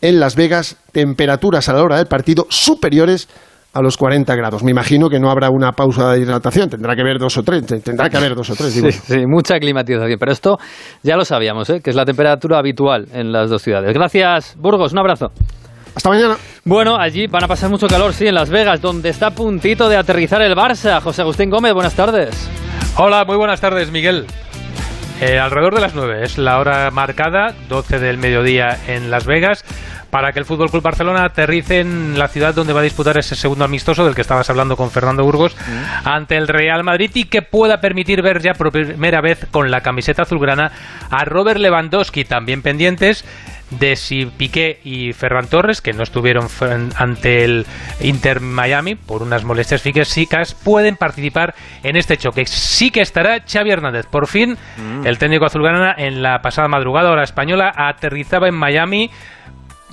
en 0.00 0.18
Las 0.18 0.34
Vegas, 0.34 0.76
temperaturas 0.92 1.68
a 1.68 1.74
la 1.74 1.82
hora 1.82 1.98
del 1.98 2.06
partido 2.06 2.46
superiores 2.48 3.28
a 3.78 3.82
los 3.82 3.96
40 3.96 4.34
grados. 4.34 4.64
Me 4.64 4.72
imagino 4.72 5.08
que 5.08 5.20
no 5.20 5.30
habrá 5.30 5.50
una 5.50 5.72
pausa 5.72 6.12
de 6.12 6.20
hidratación, 6.20 6.68
tendrá 6.68 6.96
que 6.96 7.02
haber 7.02 7.18
dos 7.18 7.36
o 7.38 7.42
tres, 7.44 7.64
tendrá 7.84 8.10
que 8.10 8.16
haber 8.16 8.34
dos 8.34 8.50
o 8.50 8.56
tres. 8.56 8.72
Sí, 8.72 8.90
sí, 8.90 9.24
mucha 9.26 9.58
climatización, 9.58 10.18
pero 10.18 10.32
esto 10.32 10.58
ya 11.02 11.16
lo 11.16 11.24
sabíamos, 11.24 11.70
¿eh? 11.70 11.80
que 11.82 11.90
es 11.90 11.96
la 11.96 12.04
temperatura 12.04 12.58
habitual 12.58 13.06
en 13.12 13.30
las 13.30 13.50
dos 13.50 13.62
ciudades. 13.62 13.94
Gracias, 13.94 14.56
Burgos, 14.58 14.92
un 14.92 14.98
abrazo. 14.98 15.26
Hasta 15.94 16.10
mañana. 16.10 16.36
Bueno, 16.64 16.96
allí 16.98 17.28
van 17.28 17.44
a 17.44 17.48
pasar 17.48 17.70
mucho 17.70 17.86
calor, 17.86 18.12
sí, 18.12 18.26
en 18.26 18.34
Las 18.34 18.50
Vegas, 18.50 18.80
donde 18.80 19.10
está 19.10 19.28
a 19.28 19.30
puntito 19.30 19.88
de 19.88 19.96
aterrizar 19.96 20.42
el 20.42 20.54
Barça. 20.54 21.00
José 21.00 21.22
Agustín 21.22 21.48
Gómez, 21.48 21.72
buenas 21.72 21.94
tardes. 21.94 22.50
Hola, 22.96 23.24
muy 23.24 23.36
buenas 23.36 23.60
tardes, 23.60 23.90
Miguel. 23.92 24.26
Eh, 25.20 25.38
alrededor 25.38 25.74
de 25.74 25.80
las 25.80 25.94
9 25.94 26.22
es 26.22 26.38
la 26.38 26.58
hora 26.58 26.90
marcada, 26.92 27.52
12 27.68 27.98
del 27.98 28.18
mediodía 28.18 28.78
en 28.86 29.10
Las 29.10 29.26
Vegas 29.26 29.64
para 30.10 30.32
que 30.32 30.38
el 30.38 30.44
Fútbol 30.44 30.70
Club 30.70 30.82
Barcelona 30.82 31.24
aterrice 31.24 31.80
en 31.80 32.18
la 32.18 32.28
ciudad 32.28 32.54
donde 32.54 32.72
va 32.72 32.80
a 32.80 32.84
disputar 32.84 33.18
ese 33.18 33.34
segundo 33.34 33.64
amistoso 33.64 34.04
del 34.04 34.14
que 34.14 34.20
estabas 34.20 34.48
hablando 34.48 34.76
con 34.76 34.90
Fernando 34.90 35.24
Burgos 35.24 35.56
mm. 35.56 36.08
ante 36.08 36.36
el 36.36 36.48
Real 36.48 36.84
Madrid 36.84 37.10
y 37.14 37.24
que 37.24 37.42
pueda 37.42 37.80
permitir 37.80 38.22
ver 38.22 38.40
ya 38.40 38.52
por 38.52 38.70
primera 38.70 39.20
vez 39.20 39.46
con 39.50 39.70
la 39.70 39.80
camiseta 39.80 40.22
azulgrana 40.22 40.72
a 41.10 41.24
Robert 41.24 41.60
Lewandowski 41.60 42.24
también 42.24 42.62
pendientes 42.62 43.24
de 43.70 43.96
si 43.96 44.26
Piqué 44.26 44.80
y 44.84 45.12
Ferran 45.12 45.46
Torres, 45.46 45.80
que 45.80 45.92
no 45.92 46.02
estuvieron 46.02 46.48
ante 46.96 47.44
el 47.44 47.66
Inter 48.00 48.40
Miami 48.40 48.94
por 48.94 49.22
unas 49.22 49.44
molestias 49.44 49.82
físicas, 49.82 50.54
pueden 50.54 50.96
participar 50.96 51.54
en 51.82 51.96
este 51.96 52.16
choque. 52.16 52.46
Sí 52.46 52.90
que 52.90 53.00
estará 53.00 53.42
Xavi 53.46 53.70
Hernández. 53.70 54.06
Por 54.06 54.26
fin, 54.26 54.56
mm. 54.76 55.06
el 55.06 55.18
técnico 55.18 55.46
azulgrana 55.46 55.94
en 55.96 56.22
la 56.22 56.40
pasada 56.42 56.68
madrugada, 56.68 57.10
hora 57.10 57.24
española, 57.24 57.72
aterrizaba 57.76 58.48
en 58.48 58.54
Miami 58.54 59.10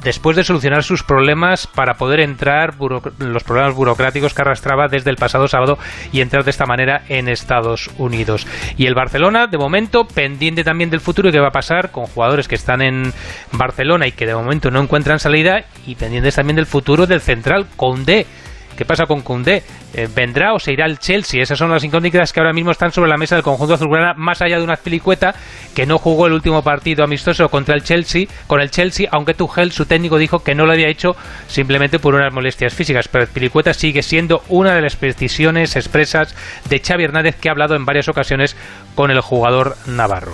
después 0.06 0.38
de 0.38 0.44
solucionar 0.44 0.84
sus 0.84 1.04
problemas 1.04 1.66
para 1.66 1.96
poder 1.96 2.20
entrar, 2.20 2.76
los 3.18 3.44
problemas 3.44 3.74
burocráticos 3.74 4.34
que 4.36 4.42
arrastraba 4.44 4.88
desde 4.88 5.10
el 5.10 5.18
pasado 5.18 5.48
sábado 5.48 5.80
y 6.12 6.22
entrar 6.22 6.44
de 6.44 6.52
esta 6.52 6.68
manera 6.68 7.02
en 7.10 7.28
Estados 7.28 7.90
Unidos. 7.98 8.46
Y 8.78 8.86
el 8.86 8.94
Barcelona, 8.94 9.48
de 9.48 9.58
momento, 9.58 10.06
pendiente 10.08 10.64
también 10.64 10.92
del 10.92 11.02
futuro 11.02 11.30
y 11.30 11.32
qué 11.32 11.40
va 11.40 11.48
a 11.48 11.52
pasar 11.52 11.92
con 11.92 12.06
jugadores 12.06 12.48
que 12.48 12.54
están 12.54 12.84
en 12.84 13.12
Barcelona 13.52 14.06
y 14.06 14.12
que 14.12 14.28
de 14.28 14.36
momento 14.36 14.70
no 14.70 14.80
encuentran 14.80 15.20
salida 15.20 15.66
y 15.88 15.96
pendientes 15.96 16.36
también 16.36 16.56
del 16.56 16.68
futuro 16.68 17.08
del 17.08 17.20
central 17.20 17.66
Condé 17.76 18.28
¿Qué 18.75 18.84
pasa 18.84 19.05
con 19.05 19.22
Koundé? 19.22 19.63
Eh, 19.94 20.10
¿Vendrá 20.13 20.53
o 20.53 20.60
se 20.60 20.74
irá 20.74 20.86
al 20.86 21.00
Chelsea? 21.00 21.41
Esas 21.41 21.58
son 21.58 21.72
las 21.72 21.84
incógnitas 21.84 22.34
que 22.34 22.41
ahora 22.41 22.51
mismo 22.51 22.72
están 22.72 22.91
sobre 22.91 23.10
la 23.10 23.15
mesa 23.15 23.36
del 23.36 23.44
conjunto 23.44 23.75
azulgrana, 23.75 24.13
más 24.17 24.41
allá 24.41 24.58
de 24.58 24.63
una 24.63 24.75
filicueta 24.75 25.34
que 25.74 25.86
no 25.86 25.98
jugó 25.98 26.27
el 26.27 26.34
último 26.34 26.62
partido 26.62 27.03
amistoso 27.03 27.48
contra 27.48 27.75
el 27.75 27.84
Chelsea, 27.84 28.27
con 28.48 28.60
el 28.60 28.72
Chelsea, 28.72 29.08
aunque 29.12 29.34
Tuchel, 29.34 29.72
su 29.72 29.86
técnico, 29.86 30.17
dijo 30.17 30.44
que 30.44 30.55
no 30.55 30.65
lo 30.65 30.74
había 30.74 30.89
hecho 30.89 31.15
simplemente 31.48 32.00
por 32.00 32.15
unas 32.15 32.34
molestias 32.34 32.74
físicas. 32.74 33.08
Pero 33.08 33.27
Pilicueta 33.27 33.74
sigue 33.74 34.03
siendo 34.03 34.44
una 34.50 34.75
de 34.75 34.82
las 34.82 34.98
precisiones 34.98 35.75
expresas 35.77 36.36
de 36.70 36.79
Xavi 36.79 37.05
Hernández, 37.05 37.38
que 37.38 37.48
ha 37.48 37.53
hablado 37.53 37.75
en 37.75 37.86
varias 37.86 38.10
ocasiones 38.10 38.58
con 38.94 39.10
el 39.10 39.22
jugador 39.22 39.77
navarro. 39.86 40.34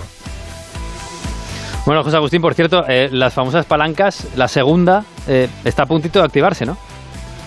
Bueno, 1.86 2.02
José 2.04 2.16
Agustín, 2.16 2.40
por 2.40 2.54
cierto, 2.54 2.84
eh, 2.88 3.08
las 3.10 3.34
famosas 3.34 3.66
palancas, 3.66 4.28
la 4.36 4.46
segunda 4.46 5.04
eh, 5.26 5.48
está 5.64 5.82
a 5.84 5.86
puntito 5.86 6.20
de 6.20 6.24
activarse, 6.24 6.64
¿no? 6.64 6.76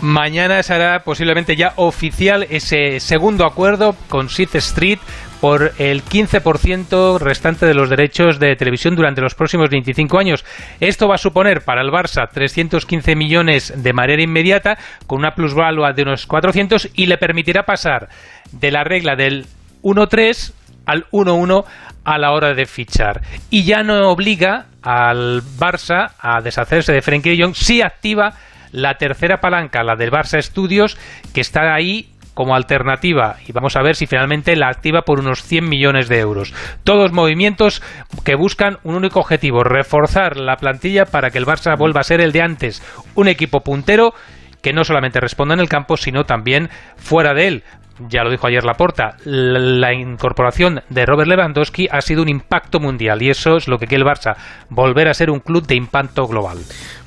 Mañana 0.02 0.62
será 0.62 1.04
posiblemente 1.04 1.56
ya 1.56 1.74
oficial 1.78 2.46
ese 2.50 3.00
segundo 3.00 3.46
acuerdo 3.46 3.96
con 4.10 4.30
Sith 4.30 4.56
Street 4.56 5.00
por 5.40 5.74
el 5.78 6.04
15% 6.04 7.20
restante 7.20 7.66
de 7.66 7.74
los 7.74 7.90
derechos 7.90 8.40
de 8.40 8.56
televisión 8.56 8.96
durante 8.96 9.22
los 9.22 9.36
próximos 9.36 9.70
25 9.70 10.20
años. 10.20 10.46
Esto 10.80 11.08
va 11.08 11.16
a 11.16 11.20
suponer 11.20 11.62
para 11.62 11.82
el 11.82 11.92
Barça 11.92 12.28
315 12.32 13.16
millones 13.16 13.74
de 13.76 13.94
manera 13.94 14.22
inmediata, 14.22 14.78
con 15.08 15.20
una 15.20 15.34
plusvalua 15.34 15.94
de 15.94 16.02
unos 16.04 16.26
400 16.26 16.90
y 16.96 17.06
le 17.06 17.18
permitirá 17.18 17.64
pasar 17.64 18.10
de 18.52 18.72
la 18.72 18.84
regla 18.84 19.16
del 19.16 19.46
1-3 19.82 20.54
al 20.86 21.06
1-1 21.12 21.64
a 22.04 22.18
la 22.18 22.32
hora 22.32 22.54
de 22.54 22.66
fichar. 22.66 23.22
Y 23.50 23.64
ya 23.64 23.84
no 23.84 24.10
obliga 24.10 24.68
al 24.82 25.42
Barça 25.58 26.12
a 26.20 26.42
deshacerse 26.42 26.92
de 26.92 27.02
Frenkie 27.02 27.36
de 27.36 27.44
Jong 27.44 27.56
si 27.56 27.82
activa 27.82 28.34
la 28.76 28.98
tercera 28.98 29.40
palanca, 29.40 29.84
la 29.84 29.96
del 29.96 30.12
Barça 30.12 30.38
Estudios, 30.38 30.98
que 31.34 31.42
está 31.42 31.74
ahí 31.74 32.10
como 32.34 32.54
alternativa. 32.54 33.38
Y 33.48 33.54
vamos 33.54 33.78
a 33.78 33.82
ver 33.82 33.96
si 33.96 34.06
finalmente 34.06 34.58
la 34.58 34.68
activa 34.68 35.04
por 35.04 35.20
unos 35.20 35.42
100 35.44 35.68
millones 35.68 36.10
de 36.10 36.20
euros. 36.20 36.54
Todos 36.84 37.14
movimientos 37.14 37.82
que 38.26 38.36
buscan 38.36 38.78
un 38.84 38.96
único 38.96 39.22
objetivo, 39.22 39.64
reforzar 39.64 40.36
la 40.36 40.58
plantilla 40.58 41.06
para 41.06 41.32
que 41.32 41.38
el 41.38 41.46
Barça 41.46 41.78
vuelva 41.78 42.02
a 42.02 42.04
ser 42.04 42.20
el 42.20 42.34
de 42.34 42.42
antes, 42.42 42.84
un 43.16 43.30
equipo 43.30 43.62
puntero 43.62 44.14
que 44.62 44.74
no 44.74 44.84
solamente 44.84 45.22
responda 45.22 45.54
en 45.54 45.62
el 45.62 45.70
campo, 45.70 45.96
sino 45.96 46.26
también 46.26 46.70
fuera 46.98 47.34
de 47.34 47.48
él 47.48 47.64
ya 48.00 48.24
lo 48.24 48.30
dijo 48.30 48.48
ayer 48.48 48.64
Laporta, 48.64 49.18
la 49.24 49.94
incorporación 49.94 50.82
de 50.90 51.06
Robert 51.06 51.30
Lewandowski 51.30 51.88
ha 51.90 52.02
sido 52.02 52.22
un 52.22 52.30
impacto 52.30 52.80
mundial 52.80 53.22
y 53.22 53.30
eso 53.30 53.56
es 53.56 53.68
lo 53.68 53.78
que 53.78 53.88
quiere 53.88 54.04
el 54.04 54.10
Barça, 54.10 54.36
volver 54.70 55.08
a 55.08 55.14
ser 55.14 55.30
un 55.30 55.40
club 55.40 55.66
de 55.66 55.76
impacto 55.76 56.28
global. 56.28 56.58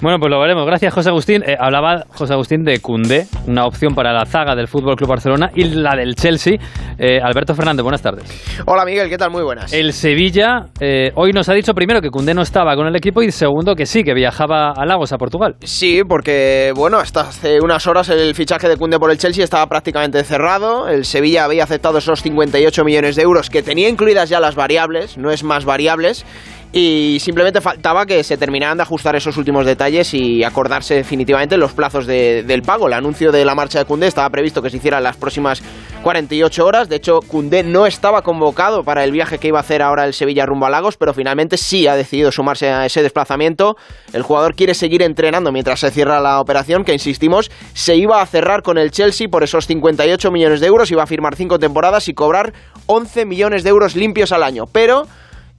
Bueno, 0.00 0.18
pues 0.18 0.30
lo 0.30 0.40
veremos. 0.40 0.64
Gracias, 0.66 0.94
José 0.94 1.10
Agustín. 1.10 1.42
Eh, 1.46 1.56
hablaba 1.58 2.04
José 2.14 2.32
Agustín 2.32 2.64
de 2.64 2.80
Cundé, 2.80 3.26
una 3.46 3.64
opción 3.64 3.94
para 3.94 4.12
la 4.12 4.24
zaga 4.24 4.54
del 4.54 4.68
Fútbol 4.68 4.96
Club 4.96 5.10
Barcelona 5.10 5.50
y 5.54 5.64
la 5.64 5.94
del 5.96 6.14
Chelsea. 6.14 6.54
Eh, 6.98 7.20
Alberto 7.22 7.54
Fernández, 7.54 7.82
buenas 7.82 8.02
tardes. 8.02 8.62
Hola, 8.66 8.84
Miguel, 8.84 9.08
¿qué 9.08 9.18
tal? 9.18 9.30
Muy 9.30 9.42
buenas. 9.42 9.72
El 9.72 9.92
Sevilla 9.92 10.66
eh, 10.80 11.10
hoy 11.14 11.32
nos 11.32 11.48
ha 11.48 11.54
dicho 11.54 11.74
primero 11.74 12.00
que 12.00 12.10
Cundé 12.10 12.34
no 12.34 12.42
estaba 12.42 12.74
con 12.76 12.86
el 12.86 12.96
equipo 12.96 13.22
y 13.22 13.30
segundo 13.30 13.74
que 13.74 13.86
sí, 13.86 14.02
que 14.04 14.14
viajaba 14.14 14.72
a 14.72 14.86
Lagos, 14.86 15.12
a 15.12 15.18
Portugal. 15.18 15.56
Sí, 15.62 16.02
porque, 16.08 16.72
bueno, 16.74 16.98
hasta 16.98 17.22
hace 17.22 17.60
unas 17.60 17.86
horas 17.86 18.08
el 18.08 18.34
fichaje 18.34 18.68
de 18.68 18.76
Cundé 18.76 18.98
por 18.98 19.10
el 19.10 19.18
Chelsea 19.18 19.44
estaba 19.44 19.66
prácticamente 19.66 20.22
cerrado 20.24 20.77
el 20.86 21.04
Sevilla 21.04 21.44
había 21.44 21.64
aceptado 21.64 21.98
esos 21.98 22.22
58 22.22 22.84
millones 22.84 23.16
de 23.16 23.22
euros 23.22 23.50
que 23.50 23.62
tenía 23.62 23.88
incluidas 23.88 24.28
ya 24.28 24.38
las 24.38 24.54
variables, 24.54 25.16
no 25.16 25.32
es 25.32 25.42
más 25.42 25.64
variables, 25.64 26.24
y 26.72 27.16
simplemente 27.20 27.60
faltaba 27.60 28.04
que 28.04 28.22
se 28.22 28.36
terminaran 28.36 28.76
de 28.76 28.82
ajustar 28.82 29.16
esos 29.16 29.36
últimos 29.36 29.64
detalles 29.64 30.12
y 30.12 30.44
acordarse 30.44 30.94
definitivamente 30.94 31.56
los 31.56 31.72
plazos 31.72 32.06
del 32.06 32.62
pago. 32.62 32.86
El 32.86 32.92
anuncio 32.92 33.32
de 33.32 33.44
la 33.44 33.54
marcha 33.54 33.78
de 33.78 33.84
Cundé 33.86 34.06
estaba 34.06 34.28
previsto 34.30 34.60
que 34.60 34.70
se 34.70 34.76
hiciera 34.76 34.98
en 34.98 35.04
las 35.04 35.16
próximas 35.16 35.62
48 36.02 36.66
horas. 36.66 36.88
De 36.88 36.96
hecho, 36.96 37.20
Cundé 37.20 37.62
no 37.62 37.86
estaba 37.86 38.22
convocado 38.22 38.84
para 38.84 39.04
el 39.04 39.12
viaje 39.12 39.38
que 39.38 39.48
iba 39.48 39.58
a 39.58 39.60
hacer 39.60 39.82
ahora 39.82 40.04
el 40.04 40.14
Sevilla 40.14 40.46
rumbo 40.46 40.66
a 40.66 40.70
Lagos, 40.70 40.96
pero 40.96 41.12
finalmente 41.12 41.56
sí 41.56 41.86
ha 41.86 41.96
decidido 41.96 42.32
sumarse 42.32 42.70
a 42.70 42.86
ese 42.86 43.02
desplazamiento. 43.02 43.76
El 44.12 44.22
jugador 44.22 44.54
quiere 44.54 44.74
seguir 44.74 45.02
entrenando 45.02 45.52
mientras 45.52 45.80
se 45.80 45.90
cierra 45.90 46.20
la 46.20 46.40
operación, 46.40 46.84
que 46.84 46.92
insistimos, 46.92 47.50
se 47.74 47.96
iba 47.96 48.22
a 48.22 48.26
cerrar 48.26 48.62
con 48.62 48.78
el 48.78 48.90
Chelsea 48.90 49.28
por 49.28 49.42
esos 49.42 49.66
58 49.66 50.30
millones 50.30 50.60
de 50.60 50.66
euros, 50.66 50.90
iba 50.90 51.02
a 51.02 51.06
firmar 51.06 51.36
5 51.36 51.58
temporadas 51.58 52.08
y 52.08 52.14
cobrar 52.14 52.52
11 52.86 53.24
millones 53.24 53.64
de 53.64 53.70
euros 53.70 53.96
limpios 53.96 54.32
al 54.32 54.42
año. 54.42 54.66
Pero 54.66 55.06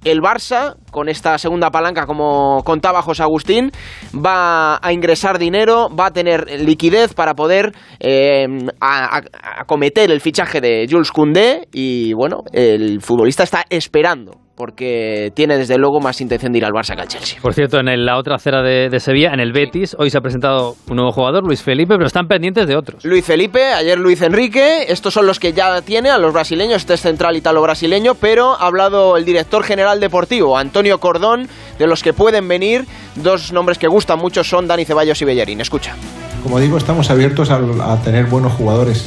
el 0.04 0.22
Barça, 0.22 0.78
con 0.92 1.10
esta 1.10 1.38
segunda 1.38 1.70
palanca, 1.72 2.06
como 2.06 2.64
contaba 2.64 3.02
José 3.02 3.24
Agustín, 3.24 3.72
va 4.14 4.80
a 4.82 4.94
ingresar 4.94 5.40
dinero, 5.40 5.90
va 5.90 6.08
a 6.08 6.12
tener 6.12 6.62
liquidez 6.62 7.14
para 7.14 7.34
poder 7.34 7.74
eh, 8.00 8.48
acometer 8.80 10.12
el 10.12 10.22
fichaje 10.22 10.62
de 10.62 10.88
Jules 10.90 11.12
Koundé 11.12 11.68
y 11.72 12.14
bueno, 12.14 12.44
el 12.52 13.02
futbolista 13.02 13.44
está 13.44 13.66
esperando 13.70 14.50
porque 14.60 15.32
tiene 15.36 15.58
desde 15.58 15.78
luego 15.78 16.02
más 16.02 16.20
intención 16.20 16.52
de 16.52 16.58
ir 16.58 16.66
al 16.66 16.74
Barça 16.74 16.94
que 16.94 17.02
al 17.02 17.08
Chelsea. 17.08 17.40
Por 17.42 17.54
cierto, 17.54 17.80
en 17.80 18.06
la 18.06 18.18
otra 18.18 18.36
acera 18.36 18.62
de, 18.62 19.00
Sevilla, 19.00 19.32
en 19.34 19.40
el 19.40 19.54
Betis, 19.54 19.96
hoy 19.98 20.10
se 20.10 20.18
ha 20.18 20.22
presentado 20.22 20.76
un 20.90 20.98
nuevo 20.98 21.14
jugador, 21.14 21.46
Luis 21.46 21.64
Felipe, 21.64 21.94
pero 21.96 22.08
están 22.08 22.28
pendientes 22.28 22.68
de 22.68 22.76
otros. 22.76 23.06
Luis 23.06 23.24
Felipe, 23.24 23.64
ayer 23.64 23.98
Luis 23.98 24.22
Enrique, 24.22 24.84
estos 24.90 25.14
son 25.14 25.28
los 25.28 25.40
que 25.40 25.54
ya 25.54 25.82
tiene 25.82 26.10
a 26.10 26.18
los 26.18 26.34
brasileños, 26.34 26.82
este 26.82 26.96
es 26.96 27.00
central 27.00 27.38
italo-brasileño, 27.38 28.16
pero 28.16 28.52
ha 28.52 28.68
hablado 28.68 29.16
el 29.16 29.24
director 29.24 29.64
general 29.64 30.02
deportivo, 30.02 30.58
Antonio 30.58 30.79
Cordón, 31.00 31.48
de 31.78 31.88
los 31.88 32.04
que 32.04 32.14
pueden 32.14 32.48
venir, 32.48 32.86
dos 33.16 33.52
nombres 33.52 33.78
que 33.78 33.88
gustan 33.88 34.20
mucho 34.20 34.44
son 34.44 34.68
Dani 34.68 34.86
Ceballos 34.86 35.22
y 35.22 35.26
Bellerín. 35.26 35.62
Escucha. 35.62 35.96
Como 36.44 36.60
digo, 36.60 36.78
estamos 36.78 37.10
abiertos 37.10 37.50
a, 37.52 37.98
tener 38.04 38.26
buenos 38.26 38.54
jugadores. 38.54 39.06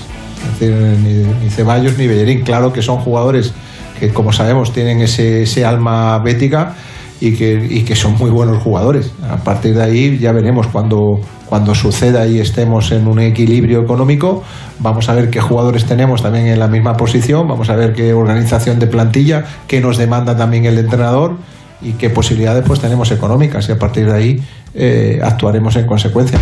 Ni, 0.61 1.51
Ceballos 1.51 1.97
ni 1.99 2.07
Bellerín, 2.07 2.43
claro 2.43 2.73
que 2.73 2.83
son 2.83 2.99
jugadores 2.99 3.53
que 3.99 4.13
como 4.13 4.33
sabemos 4.33 4.73
tienen 4.73 5.01
ese, 5.01 5.65
alma 5.65 6.19
bética 6.19 6.75
y 7.21 7.33
que, 7.35 7.95
son 7.95 8.19
muy 8.19 8.31
buenos 8.31 8.63
jugadores. 8.63 9.13
A 9.31 9.37
partir 9.37 9.75
de 9.75 9.83
ahí 9.83 10.19
ya 10.19 10.33
veremos 10.33 10.67
cuando, 10.67 11.21
cuando 11.49 11.75
suceda 11.75 12.27
y 12.27 12.41
estemos 12.41 12.91
en 12.91 13.07
un 13.07 13.21
equilibrio 13.21 13.81
económico, 13.81 14.43
vamos 14.81 15.09
a 15.09 15.15
ver 15.15 15.31
qué 15.31 15.41
jugadores 15.41 15.85
tenemos 15.85 16.23
también 16.23 16.49
en 16.49 16.59
la 16.59 16.67
misma 16.67 16.97
posición, 16.97 17.47
vamos 17.47 17.71
a 17.71 17.77
ver 17.77 17.93
qué 17.93 18.13
organización 18.13 18.81
de 18.81 18.89
plantilla, 18.89 19.45
qué 19.69 19.81
nos 19.81 19.99
demanda 19.99 20.37
también 20.37 20.65
el 20.65 20.79
entrenador 20.79 21.37
y 21.83 21.92
qué 21.92 22.11
posibilidades 22.11 22.64
pues 22.66 22.81
tenemos 22.81 23.11
económicas 23.11 23.68
y 23.68 23.73
a 23.73 23.79
partir 23.79 24.07
de 24.07 24.16
ahí 24.16 24.40
eh, 24.75 25.21
actuaremos 25.23 25.77
en 25.77 25.87
consecuencia. 25.87 26.38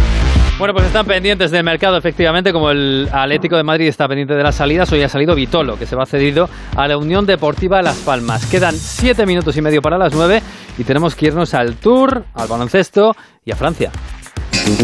Bueno, 0.59 0.75
pues 0.75 0.87
están 0.87 1.07
pendientes 1.07 1.51
del 1.51 1.65
mercado, 1.65 1.97
efectivamente, 1.97 2.53
como 2.53 2.71
el 2.71 3.09
Atlético 3.11 3.57
de 3.57 3.63
Madrid 3.63 3.89
está 3.89 4.07
pendiente 4.07 4.35
de 4.35 4.43
las 4.43 4.57
salidas, 4.57 4.93
hoy 4.93 5.03
ha 5.03 5.09
salido 5.09 5.35
Vitolo, 5.35 5.79
que 5.79 5.87
se 5.87 5.97
va 5.97 6.05
cedido 6.05 6.51
a 6.77 6.87
la 6.87 6.99
Unión 6.99 7.25
Deportiva 7.25 7.81
Las 7.81 7.97
Palmas. 7.99 8.45
Quedan 8.45 8.75
siete 8.75 9.25
minutos 9.25 9.57
y 9.57 9.63
medio 9.63 9.81
para 9.81 9.97
las 9.97 10.15
nueve 10.15 10.43
y 10.77 10.85
tenemos 10.85 11.15
que 11.15 11.27
irnos 11.29 11.55
al 11.55 11.77
Tour, 11.77 12.25
al 12.35 12.47
baloncesto 12.47 13.17
y 13.43 13.53
a 13.53 13.57
Francia. 13.57 13.91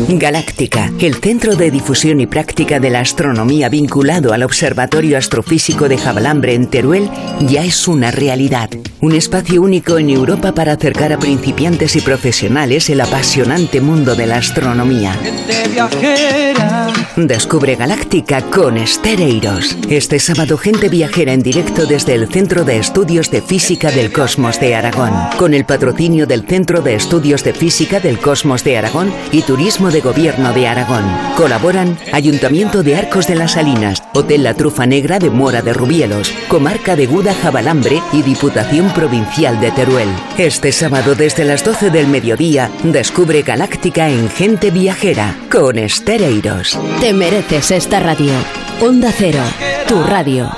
Galáctica, 0.08 0.90
el 0.98 1.14
centro 1.16 1.54
de 1.54 1.70
difusión 1.70 2.20
y 2.20 2.26
práctica 2.26 2.80
de 2.80 2.90
la 2.90 3.00
astronomía 3.00 3.68
vinculado 3.68 4.32
al 4.32 4.42
Observatorio 4.42 5.16
Astrofísico 5.16 5.88
de 5.88 5.98
Jabalambre 5.98 6.54
en 6.54 6.66
Teruel, 6.66 7.08
ya 7.40 7.64
es 7.64 7.86
una 7.86 8.10
realidad. 8.10 8.70
Un 9.00 9.14
espacio 9.14 9.62
único 9.62 9.98
en 9.98 10.10
Europa 10.10 10.52
para 10.52 10.72
acercar 10.72 11.12
a 11.12 11.18
principiantes 11.18 11.94
y 11.96 12.00
profesionales 12.00 12.90
el 12.90 13.00
apasionante 13.00 13.80
mundo 13.80 14.16
de 14.16 14.26
la 14.26 14.38
astronomía. 14.38 15.16
Descubre 17.16 17.76
Galáctica 17.76 18.42
con 18.42 18.76
Estereiros. 18.76 19.76
Este 19.88 20.18
sábado, 20.18 20.58
gente 20.58 20.88
viajera 20.88 21.32
en 21.32 21.42
directo 21.42 21.86
desde 21.86 22.14
el 22.14 22.28
Centro 22.28 22.64
de 22.64 22.78
Estudios 22.78 23.30
de 23.30 23.40
Física 23.40 23.90
del 23.90 24.12
Cosmos 24.12 24.60
de 24.60 24.74
Aragón, 24.74 25.12
con 25.38 25.54
el 25.54 25.64
patrocinio 25.64 26.26
del 26.26 26.46
Centro 26.46 26.82
de 26.82 26.94
Estudios 26.94 27.44
de 27.44 27.54
Física 27.54 28.00
del 28.00 28.18
Cosmos 28.18 28.64
de 28.64 28.78
Aragón 28.78 29.12
y 29.32 29.42
Turismo 29.42 29.75
de 29.76 30.00
Gobierno 30.00 30.54
de 30.54 30.66
Aragón. 30.66 31.04
Colaboran 31.36 31.98
Ayuntamiento 32.10 32.82
de 32.82 32.96
Arcos 32.96 33.26
de 33.26 33.34
las 33.34 33.52
Salinas, 33.52 34.02
Hotel 34.14 34.42
La 34.42 34.54
Trufa 34.54 34.86
Negra 34.86 35.18
de 35.18 35.28
Mora 35.28 35.60
de 35.60 35.74
Rubielos, 35.74 36.32
Comarca 36.48 36.96
de 36.96 37.06
Guda 37.06 37.34
Jabalambre 37.34 38.02
y 38.10 38.22
Diputación 38.22 38.88
Provincial 38.94 39.60
de 39.60 39.70
Teruel. 39.72 40.08
Este 40.38 40.72
sábado 40.72 41.14
desde 41.14 41.44
las 41.44 41.62
12 41.62 41.90
del 41.90 42.08
mediodía, 42.08 42.70
descubre 42.84 43.42
Galáctica 43.42 44.08
en 44.08 44.30
Gente 44.30 44.70
Viajera 44.70 45.36
con 45.52 45.78
Estereiros. 45.78 46.78
Te 47.00 47.12
mereces 47.12 47.70
esta 47.70 48.00
radio. 48.00 48.32
Onda 48.80 49.12
Cero, 49.14 49.42
tu 49.86 50.02
radio. 50.02 50.50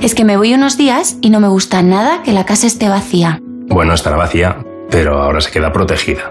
Es 0.00 0.14
que 0.14 0.24
me 0.24 0.38
voy 0.38 0.54
unos 0.54 0.78
días 0.78 1.18
y 1.20 1.28
no 1.28 1.40
me 1.40 1.48
gusta 1.48 1.82
nada 1.82 2.22
que 2.22 2.32
la 2.32 2.46
casa 2.46 2.66
esté 2.66 2.88
vacía. 2.88 3.38
Bueno, 3.68 3.92
estará 3.92 4.16
vacía, 4.16 4.64
pero 4.90 5.22
ahora 5.22 5.42
se 5.42 5.50
queda 5.50 5.72
protegida. 5.72 6.30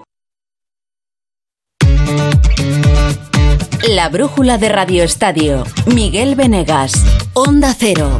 La 3.89 4.09
brújula 4.09 4.59
de 4.59 4.69
Radio 4.69 5.03
Estadio. 5.03 5.63
Miguel 5.87 6.35
Venegas. 6.35 6.93
Onda 7.33 7.73
Cero. 7.75 8.19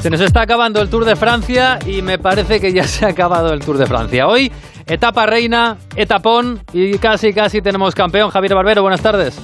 Se 0.00 0.10
nos 0.10 0.20
está 0.20 0.40
acabando 0.40 0.82
el 0.82 0.90
Tour 0.90 1.04
de 1.04 1.14
Francia 1.14 1.78
y 1.86 2.02
me 2.02 2.18
parece 2.18 2.60
que 2.60 2.72
ya 2.72 2.82
se 2.88 3.06
ha 3.06 3.10
acabado 3.10 3.52
el 3.52 3.60
Tour 3.60 3.78
de 3.78 3.86
Francia. 3.86 4.26
Hoy, 4.26 4.50
etapa 4.86 5.26
reina, 5.26 5.78
etapón 5.94 6.60
y 6.72 6.98
casi, 6.98 7.32
casi 7.32 7.62
tenemos 7.62 7.94
campeón. 7.94 8.30
Javier 8.30 8.56
Barbero, 8.56 8.82
buenas 8.82 9.00
tardes. 9.00 9.38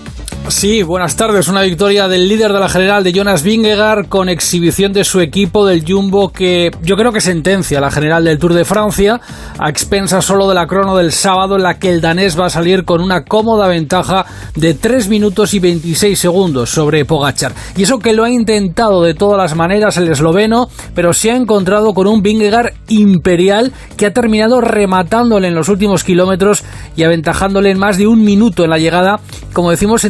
Sí, 0.48 0.82
buenas 0.82 1.16
tardes. 1.16 1.48
Una 1.48 1.62
victoria 1.62 2.06
del 2.06 2.28
líder 2.28 2.52
de 2.52 2.60
la 2.60 2.68
general 2.68 3.02
de 3.02 3.14
Jonas 3.14 3.42
Vingegaard 3.42 4.08
con 4.08 4.28
exhibición 4.28 4.92
de 4.92 5.02
su 5.02 5.20
equipo 5.20 5.64
del 5.66 5.90
Jumbo 5.90 6.32
que 6.32 6.70
yo 6.82 6.96
creo 6.96 7.12
que 7.12 7.22
sentencia 7.22 7.80
la 7.80 7.90
general 7.90 8.24
del 8.24 8.38
Tour 8.38 8.52
de 8.52 8.66
Francia 8.66 9.22
a 9.58 9.70
expensas 9.70 10.22
solo 10.22 10.46
de 10.46 10.54
la 10.54 10.66
crono 10.66 10.96
del 10.96 11.12
sábado 11.12 11.56
en 11.56 11.62
la 11.62 11.78
que 11.78 11.88
el 11.88 12.02
danés 12.02 12.38
va 12.38 12.46
a 12.46 12.50
salir 12.50 12.84
con 12.84 13.00
una 13.00 13.24
cómoda 13.24 13.68
ventaja 13.68 14.26
de 14.54 14.74
3 14.74 15.08
minutos 15.08 15.54
y 15.54 15.60
26 15.60 16.18
segundos 16.18 16.68
sobre 16.68 17.06
Pogachar. 17.06 17.54
Y 17.74 17.84
eso 17.84 17.98
que 17.98 18.12
lo 18.12 18.22
ha 18.22 18.30
intentado 18.30 19.02
de 19.02 19.14
todas 19.14 19.38
las 19.38 19.56
maneras 19.56 19.96
el 19.96 20.08
esloveno, 20.08 20.68
pero 20.94 21.14
se 21.14 21.30
ha 21.30 21.36
encontrado 21.36 21.94
con 21.94 22.06
un 22.06 22.22
Vingegaard 22.22 22.74
imperial 22.88 23.72
que 23.96 24.04
ha 24.04 24.12
terminado 24.12 24.60
rematándole 24.60 25.48
en 25.48 25.54
los 25.54 25.70
últimos 25.70 26.04
kilómetros 26.04 26.64
y 26.96 27.02
aventajándole 27.02 27.70
en 27.70 27.78
más 27.78 27.96
de 27.96 28.06
un 28.06 28.22
minuto 28.22 28.62
en 28.62 28.70
la 28.70 28.78
llegada, 28.78 29.20
como 29.54 29.70
decimos, 29.70 30.04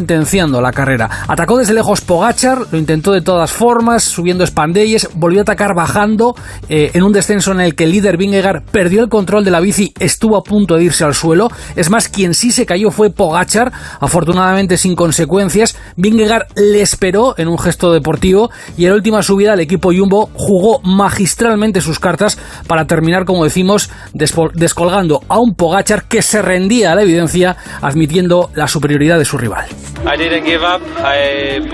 la 0.61 0.73
carrera. 0.73 1.09
Atacó 1.29 1.59
desde 1.59 1.75
lejos 1.75 2.01
Pogachar, 2.01 2.59
lo 2.71 2.79
intentó 2.79 3.13
de 3.13 3.21
todas 3.21 3.53
formas, 3.53 4.03
subiendo 4.03 4.43
espandelles, 4.43 5.09
volvió 5.15 5.41
a 5.41 5.43
atacar 5.43 5.75
bajando 5.75 6.35
eh, 6.69 6.91
en 6.95 7.03
un 7.03 7.13
descenso 7.13 7.53
en 7.53 7.61
el 7.61 7.75
que 7.75 7.85
el 7.85 7.93
líder 7.93 8.17
Vingegaard 8.17 8.63
perdió 8.65 9.03
el 9.03 9.09
control 9.09 9.45
de 9.45 9.51
la 9.51 9.61
bici, 9.61 9.93
estuvo 9.99 10.37
a 10.37 10.43
punto 10.43 10.77
de 10.77 10.85
irse 10.85 11.05
al 11.05 11.15
suelo. 11.15 11.49
Es 11.77 11.91
más, 11.91 12.09
quien 12.09 12.35
sí 12.35 12.51
se 12.53 12.67
cayó 12.67 12.91
fue 12.91 13.11
Pogachar, 13.11 13.73
afortunadamente 14.01 14.77
sin 14.77 14.97
consecuencias. 14.97 15.77
Vingegaard 15.97 16.47
le 16.57 16.81
esperó 16.81 17.35
en 17.39 17.49
un 17.49 17.59
gesto 17.59 17.93
deportivo 17.93 18.51
y 18.77 18.85
en 18.85 18.91
la 18.91 18.97
última 18.97 19.23
subida 19.23 19.55
el 19.55 19.61
equipo 19.61 19.93
Jumbo 19.95 20.31
jugó 20.35 20.81
magistralmente 20.83 21.81
sus 21.81 21.99
cartas 21.99 22.39
para 22.67 22.87
terminar, 22.87 23.25
como 23.25 23.45
decimos, 23.45 23.91
descolgando 24.13 25.21
a 25.29 25.39
un 25.39 25.55
Pogachar 25.55 26.05
que 26.05 26.23
se 26.23 26.43
rendía 26.43 26.93
a 26.93 26.95
la 26.95 27.03
evidencia, 27.03 27.57
admitiendo 27.81 28.51
la 28.55 28.67
superioridad 28.67 29.19
de 29.19 29.25
su 29.25 29.39
rival. 29.39 29.67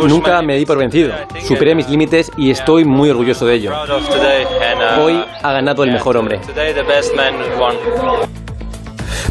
Nunca 0.07 0.42
me 0.42 0.57
di 0.57 0.66
por 0.66 0.79
vencido. 0.79 1.12
Superé 1.46 1.74
mis 1.74 1.88
límites 1.88 2.31
y 2.37 2.50
estoy 2.50 2.85
muy 2.85 3.11
orgulloso 3.11 3.46
de 3.46 3.55
ello. 3.55 3.72
Hoy 4.98 5.22
ha 5.42 5.53
ganado 5.53 5.85
el 5.85 5.92
mejor 5.92 6.16
hombre. 6.16 6.40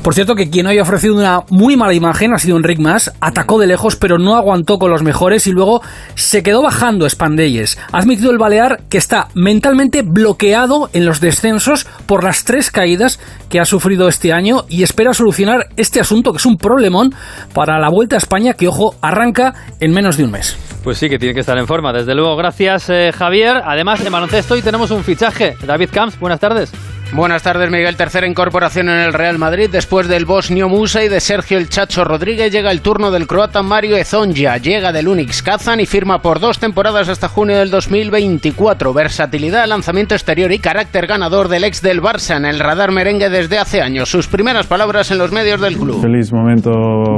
Por 0.03 0.13
cierto, 0.13 0.35
que 0.35 0.49
quien 0.49 0.67
hoy 0.67 0.77
ha 0.77 0.83
ofrecido 0.83 1.15
una 1.15 1.41
muy 1.49 1.75
mala 1.75 1.93
imagen 1.93 2.33
ha 2.33 2.39
sido 2.39 2.57
Enric 2.57 2.79
Mas. 2.79 3.11
Atacó 3.19 3.59
de 3.59 3.67
lejos, 3.67 3.95
pero 3.95 4.17
no 4.17 4.35
aguantó 4.35 4.79
con 4.79 4.91
los 4.91 5.03
mejores 5.03 5.47
y 5.47 5.51
luego 5.51 5.81
se 6.15 6.43
quedó 6.43 6.61
bajando 6.61 7.09
Spandelles. 7.09 7.77
Ha 7.91 7.99
admitido 7.99 8.31
el 8.31 8.37
Balear 8.37 8.81
que 8.89 8.97
está 8.97 9.27
mentalmente 9.33 10.01
bloqueado 10.01 10.89
en 10.93 11.05
los 11.05 11.19
descensos 11.19 11.85
por 12.05 12.23
las 12.23 12.43
tres 12.43 12.71
caídas 12.71 13.19
que 13.49 13.59
ha 13.59 13.65
sufrido 13.65 14.07
este 14.07 14.33
año 14.33 14.65
y 14.69 14.83
espera 14.83 15.13
solucionar 15.13 15.67
este 15.77 15.99
asunto, 15.99 16.31
que 16.31 16.37
es 16.37 16.45
un 16.45 16.57
problemón 16.57 17.13
para 17.53 17.79
la 17.79 17.89
Vuelta 17.89 18.15
a 18.15 18.19
España, 18.19 18.53
que, 18.53 18.67
ojo, 18.67 18.95
arranca 19.01 19.53
en 19.79 19.91
menos 19.91 20.17
de 20.17 20.23
un 20.23 20.31
mes. 20.31 20.57
Pues 20.83 20.97
sí, 20.97 21.09
que 21.09 21.19
tiene 21.19 21.33
que 21.33 21.41
estar 21.41 21.57
en 21.57 21.67
forma, 21.67 21.91
desde 21.91 22.15
luego. 22.15 22.35
Gracias, 22.37 22.89
eh, 22.89 23.11
Javier. 23.11 23.61
Además, 23.65 24.03
en 24.05 24.11
baloncesto 24.11 24.53
hoy 24.53 24.61
tenemos 24.61 24.91
un 24.91 25.03
fichaje. 25.03 25.55
David 25.65 25.89
Camps, 25.91 26.19
buenas 26.19 26.39
tardes. 26.39 26.71
Buenas 27.11 27.41
tardes, 27.41 27.71
Miguel. 27.71 27.97
Tercera 27.97 28.27
incorporación 28.27 28.87
en 28.87 28.99
el 28.99 29.13
Real 29.13 29.39
Madrid. 29.39 29.67
Después 29.71 30.07
del 30.07 30.25
bosnio 30.25 30.69
Musa 30.69 31.03
y 31.03 31.09
de 31.09 31.19
Sergio 31.19 31.57
El 31.57 31.67
Chacho 31.67 32.03
Rodríguez, 32.03 32.51
llega 32.51 32.71
el 32.71 32.81
turno 32.81 33.09
del 33.09 33.25
croata 33.25 33.63
Mario 33.63 33.97
Ezonja. 33.97 34.57
Llega 34.57 34.91
del 34.91 35.07
Unix 35.07 35.41
Kazan 35.41 35.79
y 35.79 35.87
firma 35.87 36.21
por 36.21 36.39
dos 36.39 36.59
temporadas 36.59 37.09
hasta 37.09 37.27
junio 37.27 37.57
del 37.57 37.71
2024. 37.71 38.93
Versatilidad, 38.93 39.67
lanzamiento 39.67 40.13
exterior 40.13 40.51
y 40.51 40.59
carácter 40.59 41.07
ganador 41.07 41.47
del 41.47 41.63
ex 41.63 41.81
del 41.81 41.99
Barça 41.99 42.37
en 42.37 42.45
el 42.45 42.59
radar 42.59 42.91
merengue 42.91 43.29
desde 43.29 43.57
hace 43.57 43.81
años. 43.81 44.07
Sus 44.07 44.27
primeras 44.27 44.67
palabras 44.67 45.09
en 45.09 45.17
los 45.17 45.31
medios 45.31 45.59
del 45.59 45.77
club. 45.77 46.01
Feliz 46.01 46.31
momento 46.31 46.69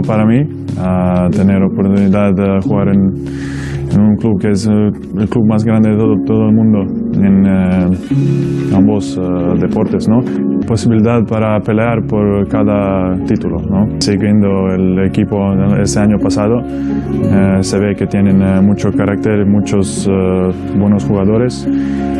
para 0.08 0.25
mí, 0.25 0.39
tener 1.32 1.62
oportunidad 1.63 2.32
de 2.34 2.62
jugar 2.63 2.88
en 2.88 3.70
un 3.97 4.15
club 4.15 4.39
que 4.39 4.49
es 4.49 4.67
eh, 4.67 4.71
el 4.71 5.30
club 5.30 5.47
más 5.47 5.63
grande 5.63 5.89
de 5.91 5.97
todo, 5.97 6.15
todo 6.25 6.45
el 6.47 6.56
mundo 6.56 6.80
en 7.13 7.45
eh, 7.45 8.75
ambos 8.75 9.17
eh, 9.17 9.21
deportes, 9.60 10.08
¿no? 10.10 10.19
Posibilidad 10.67 11.23
para 11.25 11.60
pelear 11.60 12.06
por 12.08 12.47
cada 12.47 13.13
título, 13.25 13.58
¿no? 13.69 13.99
Siguiendo 13.99 14.67
el 14.73 15.06
equipo 15.06 15.38
ese 15.82 15.99
año 15.99 16.17
pasado, 16.17 16.60
eh, 16.60 17.58
se 17.62 17.80
ve 17.80 17.95
que 17.95 18.06
tienen 18.08 18.41
eh, 18.41 18.62
mucho 18.62 18.91
carácter, 18.91 19.45
muchos 19.45 20.08
eh, 20.08 20.12
buenos 20.77 21.06
jugadores 21.06 21.67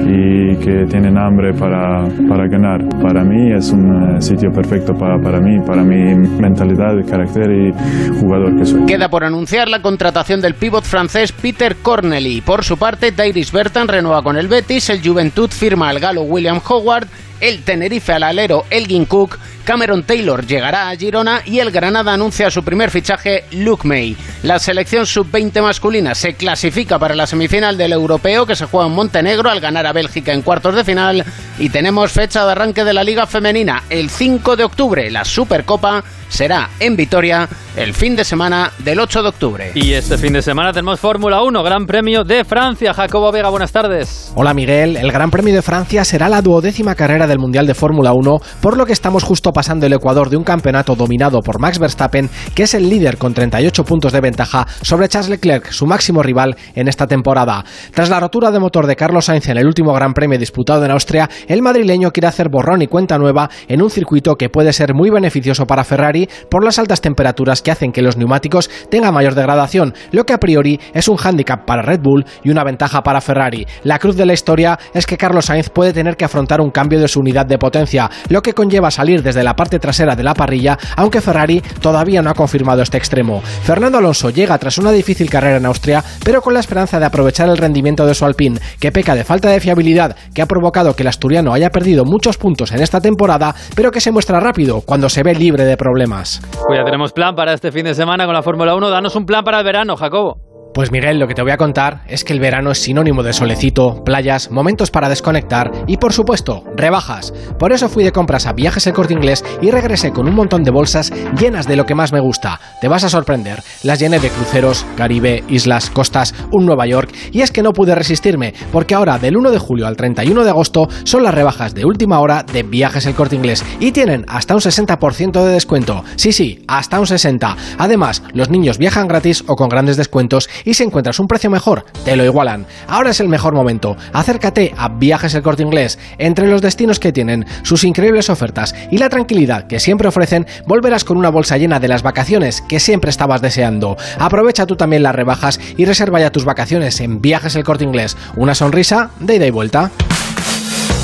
y 0.05 0.55
que 0.57 0.85
tienen 0.89 1.17
hambre 1.17 1.53
para, 1.53 2.07
para 2.27 2.47
ganar. 2.47 2.87
Para 3.01 3.23
mí 3.23 3.51
es 3.53 3.71
un 3.71 4.15
eh, 4.17 4.21
sitio 4.21 4.51
perfecto 4.51 4.93
para, 4.93 5.17
para 5.17 5.39
mí, 5.39 5.59
para 5.65 5.83
mi 5.83 6.15
mentalidad, 6.15 6.93
carácter 7.07 7.51
y 7.51 8.19
jugador 8.19 8.57
que 8.57 8.65
soy. 8.65 8.85
Queda 8.85 9.09
por 9.09 9.23
anunciar 9.23 9.69
la 9.69 9.81
contratación 9.81 10.41
del 10.41 10.55
pívot 10.55 10.83
francés 10.83 11.31
Peter 11.31 11.75
Cornely. 11.81 12.41
Por 12.41 12.63
su 12.63 12.77
parte, 12.77 13.11
Tyrese 13.11 13.55
Bertan 13.55 13.87
renueva 13.87 14.21
con 14.21 14.37
el 14.37 14.47
Betis, 14.47 14.89
el 14.89 15.01
Juventud 15.01 15.49
firma 15.49 15.89
al 15.89 15.99
galo 15.99 16.23
William 16.23 16.59
Howard, 16.67 17.07
el 17.39 17.63
Tenerife 17.63 18.13
al 18.13 18.23
alero 18.23 18.63
Elgin 18.69 19.05
Cook, 19.05 19.37
Cameron 19.71 20.03
Taylor 20.03 20.45
llegará 20.45 20.89
a 20.89 20.97
Girona 20.97 21.43
y 21.45 21.60
el 21.60 21.71
Granada 21.71 22.12
anuncia 22.12 22.51
su 22.51 22.62
primer 22.62 22.91
fichaje, 22.91 23.45
Luke 23.51 23.88
May. 23.88 24.17
La 24.43 24.60
selección 24.60 25.05
sub-20 25.05 25.62
masculina 25.62 26.13
se 26.13 26.34
clasifica 26.34 26.99
para 26.99 27.15
la 27.15 27.25
semifinal 27.25 27.77
del 27.77 27.93
europeo 27.93 28.45
que 28.45 28.57
se 28.57 28.65
juega 28.65 28.88
en 28.88 28.93
Montenegro 28.93 29.49
al 29.49 29.62
ganar 29.62 29.88
a 29.88 29.93
Bélgica 29.93 30.34
en 30.34 30.41
cuartos 30.41 30.75
de 30.75 30.84
final 30.84 31.23
Y 31.57 31.69
tenemos 31.69 32.12
fecha 32.12 32.43
de 32.43 32.51
arranque 32.51 32.84
de 32.84 32.91
la 32.91 33.05
Liga 33.05 33.25
Femenina 33.27 33.84
el 33.89 34.10
5 34.10 34.57
de 34.57 34.65
octubre. 34.65 35.10
La 35.10 35.23
Supercopa 35.23 36.03
será 36.27 36.69
en 36.79 36.95
Vitoria 36.95 37.47
el 37.75 37.93
fin 37.93 38.15
de 38.15 38.23
semana 38.23 38.71
del 38.79 38.99
8 38.99 39.21
de 39.21 39.29
octubre. 39.29 39.71
Y 39.75 39.93
este 39.93 40.17
fin 40.17 40.34
de 40.34 40.41
semana 40.41 40.71
tenemos 40.73 40.99
Fórmula 40.99 41.41
1, 41.43 41.63
Gran 41.63 41.86
Premio 41.86 42.23
de 42.23 42.43
Francia. 42.45 42.93
Jacobo 42.93 43.31
Vega, 43.31 43.49
buenas 43.49 43.71
tardes. 43.71 44.31
Hola 44.36 44.53
Miguel, 44.53 44.97
el 44.97 45.12
Gran 45.12 45.29
Premio 45.29 45.53
de 45.53 45.62
Francia 45.62 46.03
será 46.03 46.29
la 46.29 46.41
duodécima 46.41 46.95
carrera 46.95 47.27
del 47.27 47.39
Mundial 47.39 47.67
de 47.67 47.73
Fórmula 47.73 48.13
1, 48.13 48.39
por 48.62 48.77
lo 48.77 48.86
que 48.86 48.93
estamos 48.93 49.23
justo 49.23 49.51
pasando 49.62 49.86
el 49.86 49.93
Ecuador 49.93 50.32
de 50.32 50.38
un 50.38 50.43
campeonato 50.43 50.95
dominado 50.95 51.39
por 51.41 51.60
Max 51.60 51.78
Verstappen, 51.78 52.28
que 52.56 52.63
es 52.63 52.74
el 52.74 52.89
líder 52.89 53.19
con 53.19 53.36
38 53.36 53.86
puntos 53.86 54.12
de 54.12 54.19
ventaja 54.19 54.65
sobre 54.82 55.08
Charles 55.08 55.30
Leclerc, 55.30 55.69
su 55.69 55.86
máximo 55.86 56.24
rival 56.24 56.56
en 56.74 56.88
esta 56.88 57.06
temporada. 57.06 57.63
Tras 57.93 58.10
la 58.10 58.19
rotura 58.19 58.50
de 58.50 58.60
motor 58.60 58.88
de 58.88 58.95
Carlos 58.95 59.26
Sainz 59.26 59.50
en 59.50 59.60
el 59.60 59.67
último 59.67 59.93
Gran 59.93 60.15
Premio 60.15 60.39
disputado 60.39 60.84
en 60.84 60.89
Austria, 60.89 61.30
el 61.47 61.62
madrileño 61.62 62.10
quiere 62.10 62.26
hacer 62.26 62.50
borrón 62.50 62.82
y 62.82 62.88
cuenta 62.88 63.19
nueva 63.19 63.52
en 63.67 63.84
un 63.84 63.91
circuito 63.91 64.36
que 64.36 64.50
puede 64.50 64.74
ser 64.74 64.95
muy 64.95 65.12
beneficioso 65.12 65.67
para 65.67 65.84
Ferrari 65.84 66.28
por 66.50 66.65
las 66.65 66.80
altas 66.80 67.00
temperaturas 67.00 67.62
que 67.62 67.69
hacen 67.69 67.91
que 67.91 68.02
los 68.02 68.17
neumáticos 68.17 68.67
tengan 68.89 69.13
mayor 69.13 69.36
degradación, 69.36 69.93
lo 70.12 70.26
que 70.26 70.34
a 70.34 70.39
priori 70.39 70.80
es 70.95 71.08
un 71.08 71.17
hándicap 71.17 71.67
para 71.67 71.84
Red 71.84 72.00
Bull 72.02 72.26
y 72.43 72.50
una 72.50 72.63
ventaja 72.63 73.04
para 73.04 73.21
Ferrari. 73.21 73.67
La 73.84 74.00
cruz 74.00 74.15
de 74.15 74.26
la 74.26 74.34
historia 74.34 74.80
es 74.91 75.06
que 75.06 75.17
Carlos 75.17 75.45
Sainz 75.45 75.69
puede 75.69 75.93
tener 75.93 76.17
que 76.17 76.26
afrontar 76.26 76.62
un 76.62 76.71
cambio 76.71 77.00
de 77.00 77.08
su 77.08 77.19
unidad 77.19 77.45
de 77.45 77.60
potencia, 77.60 78.10
lo 78.30 78.41
que 78.41 78.54
conlleva 78.54 78.89
salir 78.89 79.21
desde 79.21 79.40
la 79.43 79.56
parte 79.56 79.80
trasera 79.80 80.15
de 80.15 80.23
la 80.23 80.34
parrilla, 80.34 80.77
aunque 80.95 81.21
Ferrari 81.21 81.62
todavía 81.82 82.21
no 82.21 82.30
ha 82.30 82.36
confirmado 82.36 82.82
este 82.82 82.97
extremo. 82.97 83.41
Fernando 83.41 83.97
Alonso 83.97 84.30
llega 84.30 84.58
tras 84.58 84.77
una 84.77 84.91
difícil 84.91 85.30
carrera 85.30 85.58
en 85.58 85.65
Austria, 85.65 86.04
pero 86.23 86.41
con 86.41 86.54
la 86.54 86.60
esperanza 86.60 86.99
de 86.99 87.06
aprovechar 87.06 87.49
el 87.49 87.58
rendimiento 87.58 88.06
de 88.06 88.15
su 88.15 88.25
Alpine, 88.25 88.60
que 88.80 88.91
peca 88.91 89.15
de 89.15 89.23
falta 89.23 89.49
de 89.49 89.60
fiabilidad, 89.60 90.15
que 90.34 90.41
ha 90.41 90.45
provocado 90.45 90.95
que 90.95 91.04
el 91.04 91.08
asturiano 91.08 91.54
haya 91.54 91.69
perdido 91.69 92.06
muchos 92.06 92.38
puntos 92.38 92.71
en 92.71 92.82
esta 92.82 93.01
temporada, 93.01 93.56
pero 93.75 93.91
que 93.91 94.01
se 94.01 94.12
muestra 94.12 94.39
rápido 94.39 94.82
cuando 94.82 95.10
se 95.10 95.23
ve 95.23 95.36
libre 95.36 95.65
de 95.65 95.77
problemas. 95.77 96.41
Pues 96.67 96.80
ya 96.80 96.86
tenemos 96.86 97.13
plan 97.13 97.36
para 97.36 97.54
este 97.54 97.71
fin 97.71 97.86
de 97.86 97.95
semana 97.95 98.25
con 98.25 98.34
la 98.34 98.43
Fórmula 98.43 98.75
1. 98.75 98.89
Danos 98.89 99.15
un 99.15 99.25
plan 99.25 99.43
para 99.43 99.60
el 99.60 99.65
verano, 99.65 99.95
Jacobo. 99.95 100.50
Pues 100.73 100.89
Miguel, 100.89 101.19
lo 101.19 101.27
que 101.27 101.34
te 101.34 101.41
voy 101.41 101.51
a 101.51 101.57
contar 101.57 102.03
es 102.07 102.23
que 102.23 102.31
el 102.31 102.39
verano 102.39 102.71
es 102.71 102.77
sinónimo 102.77 103.23
de 103.23 103.34
solecito, 103.34 104.05
playas, 104.05 104.51
momentos 104.51 104.89
para 104.89 105.10
desconectar 105.10 105.69
y 105.86 105.97
por 105.97 106.13
supuesto, 106.13 106.63
rebajas. 106.77 107.34
Por 107.60 107.73
eso 107.73 107.89
fui 107.89 108.05
de 108.05 108.13
compras 108.13 108.45
a 108.45 108.53
Viajes 108.53 108.88
El 108.88 108.93
Corte 108.93 109.13
Inglés 109.13 109.43
y 109.62 109.69
regresé 109.69 110.13
con 110.13 110.29
un 110.29 110.34
montón 110.34 110.63
de 110.63 110.71
bolsas 110.71 111.12
llenas 111.38 111.67
de 111.67 111.75
lo 111.75 111.86
que 111.86 111.93
más 111.93 112.13
me 112.13 112.21
gusta. 112.21 112.62
Te 112.79 112.88
vas 112.88 113.03
a 113.03 113.10
sorprender. 113.10 113.62
Las 113.84 113.99
llené 113.99 114.19
de 114.19 114.29
cruceros, 114.29 114.86
Caribe, 114.95 115.43
islas, 115.49 115.89
costas, 115.89 116.34
un 116.51 116.65
Nueva 116.65 116.88
York 116.88 117.13
y 117.34 117.41
es 117.41 117.51
que 117.51 117.63
no 117.63 117.73
pude 117.73 117.93
resistirme 117.93 118.53
porque 118.71 118.95
ahora 118.95 119.19
del 119.19 119.36
1 119.36 119.51
de 119.51 119.60
julio 119.60 119.88
al 119.88 119.97
31 119.97 120.45
de 120.45 120.49
agosto 120.49 120.88
son 121.03 121.23
las 121.23 121.34
rebajas 121.34 121.75
de 121.75 121.84
última 121.84 122.21
hora 122.21 122.43
de 122.43 122.63
Viajes 122.63 123.05
El 123.05 123.15
Corte 123.15 123.36
Inglés 123.36 123.65
y 123.81 123.91
tienen 123.91 124.23
hasta 124.29 124.55
un 124.55 124.62
60% 124.62 125.43
de 125.43 125.51
descuento. 125.51 126.05
Sí, 126.15 126.31
sí, 126.31 126.63
hasta 126.69 126.97
un 126.97 127.07
60. 127.07 127.57
Además, 127.77 128.23
los 128.34 128.49
niños 128.49 128.77
viajan 128.77 129.10
gratis 129.10 129.43
o 129.47 129.57
con 129.57 129.67
grandes 129.67 129.97
descuentos 129.97 130.49
y 130.65 130.74
si 130.74 130.84
encuentras 130.84 131.19
un 131.19 131.28
precio 131.28 131.50
mejor, 131.50 131.86
te 132.06 132.15
lo 132.15 132.24
igualan. 132.24 132.65
Ahora 132.88 133.12
es 133.12 133.19
el 133.19 133.28
mejor 133.28 133.54
momento. 133.54 133.97
Acércate 134.13 134.74
a 134.78 134.89
Viajes 134.89 135.34
el 135.34 135.43
Corte 135.43 135.63
Inglés. 135.63 136.00
Entre 136.17 136.47
los 136.47 136.62
destinos 136.62 137.00
que 137.00 137.12
tienen, 137.12 137.45
sus 137.63 137.84
increíbles 137.84 138.30
ofertas 138.30 138.76
y 138.91 138.97
la 138.97 139.10
tranquilidad 139.10 139.67
que 139.67 139.80
siempre 139.80 140.08
ofrecen, 140.08 140.47
volverás 140.65 141.04
con 141.04 141.17
una 141.17 141.30
bolsa 141.30 141.58
llena 141.58 141.80
de 141.80 141.88
las 141.88 142.04
vacaciones 142.04 142.62
que 142.62 142.80
siempre 142.80 143.10
estabas 143.10 143.41
deseando. 143.41 143.97
Aprovecha 144.19 144.65
tú 144.65 144.76
también 144.76 145.04
las 145.04 145.15
rebajas 145.15 145.60
y 145.78 145.86
reserva 145.86 146.19
ya 146.19 146.32
tus 146.32 146.45
vacaciones 146.45 147.00
en 147.02 147.21
Viajes 147.21 147.56
el 147.56 147.63
Corte 147.63 147.84
Inglés. 147.84 148.17
Una 148.36 148.56
sonrisa 148.56 149.12
de 149.19 149.36
ida 149.36 149.47
y 149.47 149.52
vuelta. 149.52 149.91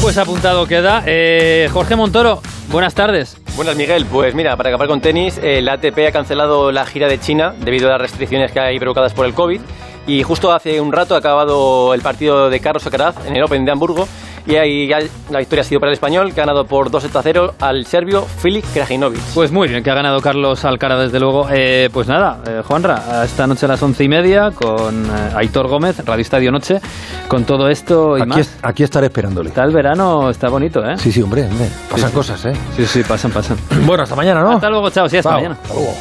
Pues 0.02 0.18
apuntado 0.18 0.68
queda. 0.68 1.04
Eh, 1.06 1.70
Jorge 1.74 1.96
Montoro, 1.96 2.42
buenas 2.70 2.94
tardes. 2.94 3.38
Buenas, 3.58 3.76
Miguel. 3.76 4.06
Pues 4.06 4.36
mira, 4.36 4.56
para 4.56 4.70
acabar 4.70 4.88
con 4.88 5.02
tenis, 5.02 5.40
el 5.42 5.68
ATP 5.68 5.98
ha 6.08 6.12
cancelado 6.12 6.72
la 6.72 6.86
gira 6.86 7.08
de 7.08 7.20
China 7.20 7.56
debido 7.58 7.88
a 7.88 7.94
las 7.94 8.02
restricciones 8.02 8.52
que 8.52 8.60
hay 8.60 8.78
provocadas 8.78 9.16
por 9.16 9.26
el 9.26 9.34
COVID. 9.34 9.60
Y 10.06 10.22
justo 10.22 10.52
hace 10.52 10.80
un 10.80 10.92
rato 10.92 11.16
ha 11.16 11.18
acabado 11.18 11.96
el 11.96 12.02
partido 12.02 12.52
de 12.52 12.60
Carlos 12.60 12.86
Alcaraz 12.86 13.16
en 13.26 13.36
el 13.36 13.44
Open 13.44 13.66
de 13.66 13.72
Hamburgo. 13.72 14.08
Y 14.48 14.56
ahí 14.56 14.88
ya 14.88 15.00
la 15.30 15.40
victoria 15.40 15.62
ha 15.62 15.66
sido 15.66 15.80
para 15.82 15.92
el 15.92 15.96
español, 15.96 16.34
que 16.34 16.40
ha 16.42 16.46
ganado 16.46 16.66
por 16.66 16.90
2 16.90 17.16
a 17.16 17.22
0 17.22 17.54
al 17.60 17.86
serbio 17.86 18.22
Filip 18.24 18.64
Krajinovic. 18.74 19.20
Pues 19.34 19.52
muy 19.52 19.68
bien, 19.68 19.84
que 19.84 19.92
ha 19.92 19.94
ganado 19.94 20.22
Carlos 20.22 20.64
Alcaraz, 20.64 21.00
desde 21.00 21.20
luego. 21.20 21.48
Eh, 21.52 21.90
pues 21.92 22.08
nada, 22.08 22.40
eh, 22.48 22.62
Juanra, 22.66 23.24
esta 23.26 23.46
noche 23.46 23.66
a 23.66 23.70
las 23.70 23.84
once 23.84 24.04
y 24.04 24.08
media 24.08 24.52
con 24.52 25.06
eh, 25.06 25.10
Aitor 25.36 25.68
Gómez, 25.68 26.04
Radio 26.06 26.22
Estadio 26.22 26.52
Noche, 26.52 26.80
con 27.28 27.44
todo 27.44 27.68
esto 27.70 28.18
y 28.18 28.22
Aquí, 28.22 28.30
más. 28.30 28.40
es- 28.40 28.58
aquí 28.62 28.84
estaré 28.84 29.08
esperándole. 29.08 29.50
Está 29.50 29.64
el 29.66 29.72
verano, 29.74 30.30
está 30.30 30.48
bonito, 30.50 30.80
¿eh? 30.84 30.98
Sí, 30.98 31.12
sí, 31.12 31.22
hombre, 31.22 31.44
hombre. 31.46 31.68
Pasan 31.92 32.10
Sí. 32.10 32.16
cosas, 32.16 32.46
¿eh? 32.46 32.54
Sí, 32.78 32.86
sí, 32.86 33.04
pasan, 33.04 33.32
pasan. 33.32 33.58
Bueno, 33.86 34.04
hasta 34.04 34.16
mañana, 34.16 34.42
¿no? 34.44 34.52
Hasta 34.54 34.70
luego, 34.70 34.90
chao, 34.92 35.10
sí, 35.10 35.18
hasta 35.18 35.30
Chao, 35.30 35.40
mañana. 35.40 35.58
hasta 35.62 35.74
luego. 35.74 35.94